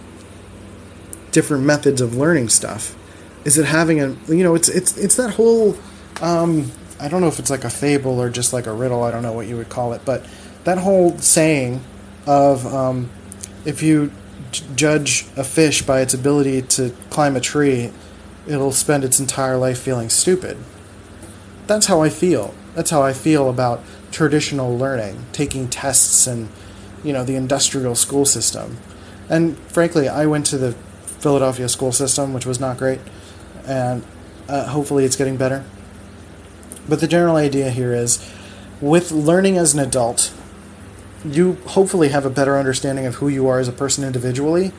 different 1.31 1.65
methods 1.65 2.01
of 2.01 2.17
learning 2.17 2.49
stuff? 2.49 2.97
Is 3.45 3.59
it 3.59 3.67
having 3.67 4.01
a 4.01 4.17
you 4.29 4.43
know 4.45 4.55
it's 4.55 4.69
it's 4.69 4.97
it's 4.97 5.17
that 5.17 5.35
whole 5.35 5.77
um, 6.21 6.71
I 7.01 7.09
don't 7.09 7.21
know 7.21 7.29
if 7.29 7.39
it's 7.39 7.51
like 7.51 7.65
a 7.65 7.71
fable 7.71 8.21
or 8.21 8.31
just 8.31 8.53
like 8.53 8.67
a 8.67 8.73
riddle. 8.73 9.03
I 9.03 9.11
don't 9.11 9.23
know 9.23 9.33
what 9.33 9.49
you 9.49 9.57
would 9.57 9.69
call 9.69 9.93
it, 9.93 10.03
but 10.05 10.25
that 10.65 10.79
whole 10.79 11.19
saying 11.19 11.83
of 12.27 12.65
um, 12.67 13.11
if 13.65 13.83
you 13.83 14.13
judge 14.77 15.27
a 15.37 15.43
fish 15.43 15.83
by 15.83 16.01
its 16.01 16.15
ability 16.15 16.63
to 16.63 16.95
climb 17.11 17.35
a 17.37 17.41
tree, 17.41 17.91
it'll 18.47 18.73
spend 18.73 19.05
its 19.05 19.21
entire 19.21 19.57
life 19.57 19.79
feeling 19.79 20.09
stupid. 20.09 20.59
That's 21.67 21.87
how 21.87 22.03
I 22.03 22.09
feel. 22.09 22.55
That's 22.75 22.91
how 22.91 23.03
I 23.03 23.13
feel 23.13 23.49
about 23.49 23.83
traditional 24.11 24.77
learning, 24.77 25.25
taking 25.33 25.69
tests 25.69 26.27
and, 26.27 26.49
you 27.05 27.13
know, 27.13 27.25
the 27.25 27.37
industrial 27.37 27.95
school 27.95 28.25
system. 28.25 28.79
And 29.29 29.57
frankly, 29.59 30.09
I 30.09 30.27
went 30.27 30.47
to 30.47 30.59
the 30.59 30.73
Philadelphia 31.05 31.69
school 31.69 31.93
system, 31.93 32.35
which 32.35 32.47
was 32.47 32.59
not 32.59 32.79
great, 32.79 33.01
and 33.67 34.05
uh, 34.49 34.67
hopefully 34.67 35.05
it's 35.05 35.17
getting 35.17 35.37
better. 35.37 35.65
But 36.89 37.01
the 37.01 37.07
general 37.07 37.37
idea 37.37 37.71
here 37.71 37.95
is 37.95 38.29
with 38.81 39.13
learning 39.13 39.57
as 39.57 39.73
an 39.73 39.81
adult, 39.81 40.35
you 41.25 41.55
hopefully 41.67 42.09
have 42.09 42.27
a 42.27 42.31
better 42.31 42.59
understanding 42.59 43.07
of 43.07 43.17
who 43.17 43.29
you 43.29 43.47
are 43.47 43.61
as 43.61 43.69
a 43.69 43.73
person 43.73 44.03
individually. 44.05 44.73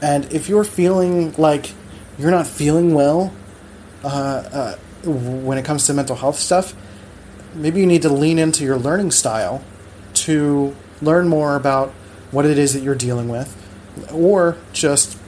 And 0.00 0.24
if 0.32 0.48
you're 0.48 0.64
feeling 0.64 1.34
like 1.34 1.74
you're 2.22 2.30
not 2.30 2.46
feeling 2.46 2.94
well 2.94 3.32
uh, 4.04 4.08
uh, 4.08 4.76
when 5.04 5.58
it 5.58 5.64
comes 5.64 5.86
to 5.86 5.94
mental 5.94 6.16
health 6.16 6.38
stuff, 6.38 6.74
maybe 7.54 7.80
you 7.80 7.86
need 7.86 8.02
to 8.02 8.08
lean 8.08 8.38
into 8.38 8.64
your 8.64 8.78
learning 8.78 9.10
style 9.10 9.62
to 10.14 10.74
learn 11.00 11.28
more 11.28 11.56
about 11.56 11.90
what 12.30 12.46
it 12.46 12.58
is 12.58 12.72
that 12.74 12.82
you're 12.82 12.94
dealing 12.94 13.28
with, 13.28 13.56
or 14.12 14.56
just 14.72 15.18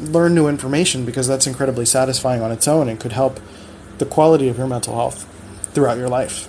learn 0.00 0.34
new 0.34 0.48
information 0.48 1.04
because 1.04 1.26
that's 1.26 1.46
incredibly 1.46 1.86
satisfying 1.86 2.42
on 2.42 2.50
its 2.50 2.68
own 2.68 2.88
and 2.88 3.00
could 3.00 3.12
help 3.12 3.40
the 3.98 4.04
quality 4.04 4.48
of 4.48 4.58
your 4.58 4.66
mental 4.66 4.94
health 4.94 5.24
throughout 5.72 5.96
your 5.96 6.08
life. 6.08 6.48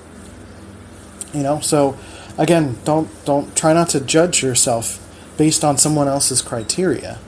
You 1.34 1.43
know, 1.43 1.60
so 1.60 1.97
again, 2.38 2.78
don't 2.84 3.10
don't 3.26 3.56
try 3.56 3.73
not 3.73 3.89
to 3.89 4.00
judge 4.00 4.41
yourself 4.41 5.04
based 5.38 5.63
on 5.63 5.78
someone 5.78 6.08
else's 6.08 6.41
criteria. 6.41 7.19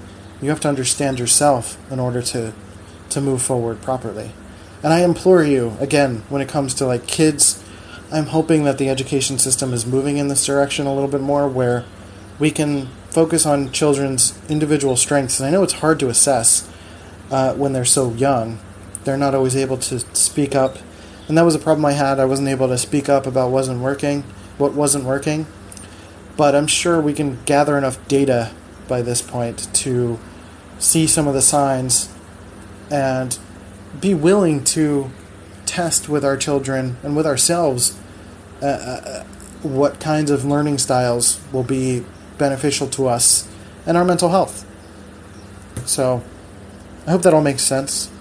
You 0.42 0.50
have 0.50 0.60
to 0.62 0.70
understand 0.70 1.20
yourself 1.20 1.78
in 1.92 2.00
order 2.00 2.22
to 2.22 2.54
to 3.10 3.22
move 3.22 3.42
forward 3.42 3.82
properly. 3.82 4.32
And 4.84 4.94
I 4.94 5.02
implore 5.02 5.44
you, 5.44 5.76
again, 5.80 6.24
when 6.30 6.42
it 6.42 6.48
comes 6.48 6.74
to 6.76 6.86
like 6.86 7.08
kids, 7.08 7.64
I'm 8.12 8.28
hoping 8.28 8.64
that 8.64 8.78
the 8.78 8.90
education 8.90 9.38
system 9.38 9.74
is 9.74 9.86
moving 9.86 10.18
in 10.18 10.30
this 10.30 10.46
direction 10.46 10.88
a 10.88 10.94
little 10.94 11.10
bit 11.10 11.22
more 11.22 11.48
where 11.48 11.86
we 12.40 12.52
can 12.52 12.88
focus 13.10 13.46
on 13.46 13.72
children's 13.72 14.40
individual 14.50 14.96
strengths. 14.96 15.40
And 15.40 15.48
I 15.48 15.52
know 15.52 15.64
it's 15.64 15.74
hard 15.74 16.00
to 16.00 16.10
assess 16.10 16.70
uh, 17.30 17.54
when 17.56 17.74
they're 17.74 17.86
so 17.86 18.14
young. 18.14 18.60
They're 19.04 19.18
not 19.18 19.36
always 19.36 19.56
able 19.56 19.78
to 19.78 20.00
speak 20.16 20.56
up. 20.56 20.78
And 21.28 21.38
that 21.38 21.44
was 21.44 21.56
a 21.56 21.60
problem 21.60 21.86
I 21.86 21.94
had. 21.94 22.20
I 22.20 22.26
wasn't 22.26 22.48
able 22.48 22.68
to 22.70 22.78
speak 22.78 23.10
up 23.10 23.28
about 23.28 23.52
wasn't 23.52 23.82
working, 23.82 24.24
what 24.58 24.74
wasn't 24.74 25.04
working. 25.04 25.46
But 26.38 26.56
I'm 26.56 26.68
sure 26.68 27.02
we 27.02 27.14
can 27.14 27.40
gather 27.46 27.78
enough 27.78 28.08
data 28.08 28.52
by 28.88 29.02
this 29.02 29.22
point 29.22 29.74
to 29.76 30.20
see 30.80 31.06
some 31.06 31.28
of 31.28 31.34
the 31.34 31.42
signs 31.42 32.10
and 32.90 33.38
be 34.00 34.14
willing 34.14 34.64
to 34.64 35.12
test 35.66 36.10
with 36.10 36.26
our 36.26 36.38
children 36.38 36.98
and 37.04 37.16
with 37.16 37.28
ourselves 37.28 37.98
uh, 38.62 38.66
uh, 38.66 39.24
what 39.62 40.00
kinds 40.00 40.32
of 40.32 40.46
learning 40.46 40.78
styles 40.78 41.40
will 41.52 41.64
be 41.64 42.04
beneficial 42.38 42.88
to 42.88 43.08
us 43.08 43.48
and 43.86 43.98
our 43.98 44.06
mental 44.06 44.30
health. 44.30 44.66
So, 45.86 46.24
I 47.06 47.12
hope 47.12 47.22
that 47.24 47.34
all 47.34 47.42
makes 47.42 47.64
sense. 47.64 48.12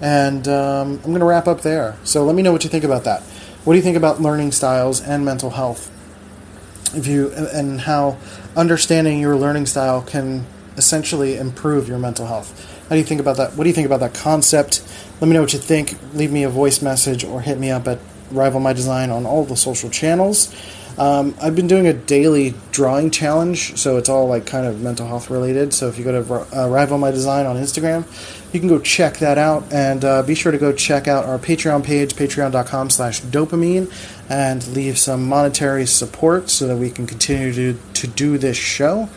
And 0.00 0.48
um, 0.48 1.00
I'm 1.04 1.10
going 1.10 1.20
to 1.20 1.26
wrap 1.26 1.46
up 1.46 1.62
there. 1.62 1.96
So, 2.04 2.24
let 2.24 2.34
me 2.34 2.42
know 2.42 2.52
what 2.52 2.64
you 2.64 2.70
think 2.70 2.84
about 2.84 3.04
that. 3.04 3.22
What 3.64 3.74
do 3.74 3.76
you 3.76 3.82
think 3.82 3.96
about 3.96 4.20
learning 4.20 4.52
styles 4.52 5.00
and 5.00 5.24
mental 5.24 5.50
health? 5.50 5.90
If 6.94 7.06
you 7.06 7.30
and 7.32 7.82
how 7.82 8.16
understanding 8.56 9.20
your 9.20 9.36
learning 9.36 9.66
style 9.66 10.02
can 10.02 10.46
essentially 10.80 11.36
improve 11.36 11.88
your 11.88 11.98
mental 11.98 12.26
health. 12.26 12.48
How 12.88 12.94
do 12.96 12.98
you 12.98 13.04
think 13.04 13.20
about 13.20 13.36
that? 13.36 13.54
What 13.54 13.64
do 13.64 13.70
you 13.70 13.74
think 13.74 13.86
about 13.86 14.00
that 14.00 14.14
concept? 14.14 14.82
Let 15.20 15.28
me 15.28 15.34
know 15.34 15.42
what 15.42 15.52
you 15.52 15.58
think. 15.58 15.86
Leave 16.14 16.32
me 16.32 16.42
a 16.44 16.48
voice 16.48 16.80
message 16.80 17.22
or 17.22 17.42
hit 17.42 17.58
me 17.58 17.70
up 17.70 17.86
at 17.86 17.98
Rival 18.30 18.60
My 18.60 18.72
Design 18.72 19.10
on 19.10 19.26
all 19.26 19.44
the 19.44 19.56
social 19.56 19.90
channels. 19.90 20.48
Um, 20.98 21.34
I've 21.40 21.54
been 21.54 21.66
doing 21.66 21.86
a 21.86 21.92
daily 21.92 22.54
drawing 22.72 23.10
challenge, 23.10 23.76
so 23.78 23.96
it's 23.96 24.08
all 24.08 24.26
like 24.26 24.44
kind 24.46 24.66
of 24.66 24.80
mental 24.82 25.06
health 25.06 25.30
related. 25.30 25.72
So 25.72 25.88
if 25.88 25.98
you 25.98 26.04
go 26.04 26.22
to 26.22 26.58
uh, 26.58 26.68
Rival 26.68 26.98
My 26.98 27.10
Design 27.10 27.46
on 27.46 27.56
Instagram, 27.56 28.04
you 28.52 28.60
can 28.60 28.68
go 28.68 28.80
check 28.80 29.18
that 29.18 29.38
out, 29.38 29.72
and 29.72 30.04
uh, 30.04 30.22
be 30.22 30.34
sure 30.34 30.52
to 30.52 30.58
go 30.58 30.72
check 30.72 31.06
out 31.06 31.24
our 31.24 31.38
Patreon 31.38 31.84
page, 31.84 32.14
patreon.com/slash 32.14 33.22
dopamine, 33.22 33.90
and 34.28 34.66
leave 34.68 34.98
some 34.98 35.28
monetary 35.28 35.86
support 35.86 36.50
so 36.50 36.66
that 36.66 36.76
we 36.76 36.90
can 36.90 37.06
continue 37.06 37.52
to 37.52 37.78
to 37.94 38.06
do 38.06 38.36
this 38.36 38.56
show. 38.56 39.08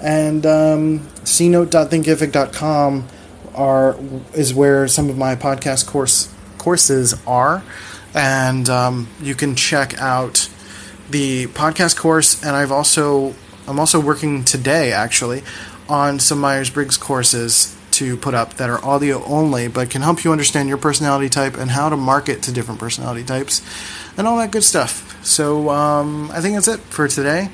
And 0.00 0.44
um, 0.44 1.00
cnote.thinkific.com 1.24 3.08
are 3.54 3.96
is 4.34 4.52
where 4.54 4.86
some 4.86 5.08
of 5.08 5.16
my 5.16 5.34
podcast 5.34 5.86
course 5.86 6.32
courses 6.58 7.14
are, 7.26 7.62
and 8.14 8.68
um, 8.68 9.08
you 9.20 9.34
can 9.34 9.56
check 9.56 9.98
out 9.98 10.50
the 11.10 11.46
podcast 11.48 11.96
course. 11.96 12.42
And 12.42 12.54
I've 12.54 12.72
also 12.72 13.34
I'm 13.66 13.80
also 13.80 13.98
working 13.98 14.44
today 14.44 14.92
actually 14.92 15.42
on 15.88 16.18
some 16.18 16.40
Myers 16.40 16.70
Briggs 16.70 16.96
courses 16.96 17.74
to 17.92 18.16
put 18.16 18.34
up 18.34 18.54
that 18.54 18.68
are 18.68 18.84
audio 18.84 19.24
only, 19.24 19.68
but 19.68 19.88
can 19.88 20.02
help 20.02 20.22
you 20.22 20.30
understand 20.30 20.68
your 20.68 20.76
personality 20.76 21.30
type 21.30 21.56
and 21.56 21.70
how 21.70 21.88
to 21.88 21.96
market 21.96 22.42
to 22.42 22.52
different 22.52 22.78
personality 22.78 23.24
types, 23.24 23.62
and 24.18 24.26
all 24.26 24.36
that 24.36 24.50
good 24.50 24.64
stuff. 24.64 25.24
So 25.24 25.70
um, 25.70 26.30
I 26.30 26.42
think 26.42 26.54
that's 26.54 26.68
it 26.68 26.80
for 26.80 27.08
today. 27.08 27.48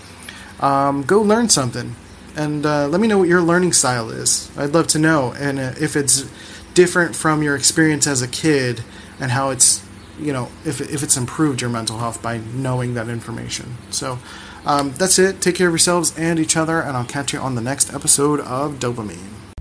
Um, 0.58 1.02
go 1.02 1.22
learn 1.22 1.48
something 1.48 1.94
and 2.36 2.64
uh, 2.64 2.88
let 2.88 3.00
me 3.00 3.08
know 3.08 3.18
what 3.18 3.28
your 3.28 3.42
learning 3.42 3.72
style 3.72 4.10
is. 4.10 4.50
I'd 4.56 4.70
love 4.70 4.86
to 4.88 4.98
know, 4.98 5.32
and 5.32 5.58
uh, 5.58 5.74
if 5.80 5.96
it's 5.96 6.30
different 6.74 7.14
from 7.14 7.42
your 7.42 7.54
experience 7.56 8.06
as 8.06 8.22
a 8.22 8.28
kid, 8.28 8.82
and 9.20 9.30
how 9.30 9.50
it's, 9.50 9.86
you 10.18 10.32
know, 10.32 10.48
if 10.64 10.80
if 10.80 11.02
it's 11.02 11.16
improved 11.16 11.60
your 11.60 11.70
mental 11.70 11.98
health 11.98 12.22
by 12.22 12.38
knowing 12.54 12.94
that 12.94 13.08
information. 13.08 13.76
So 13.90 14.18
um, 14.64 14.92
that's 14.92 15.18
it. 15.18 15.40
Take 15.40 15.56
care 15.56 15.68
of 15.68 15.72
yourselves 15.72 16.16
and 16.18 16.38
each 16.38 16.56
other, 16.56 16.80
and 16.80 16.96
I'll 16.96 17.04
catch 17.04 17.32
you 17.32 17.38
on 17.38 17.54
the 17.54 17.60
next 17.60 17.92
episode 17.92 18.40
of 18.40 18.78
Dopamine. 18.78 19.41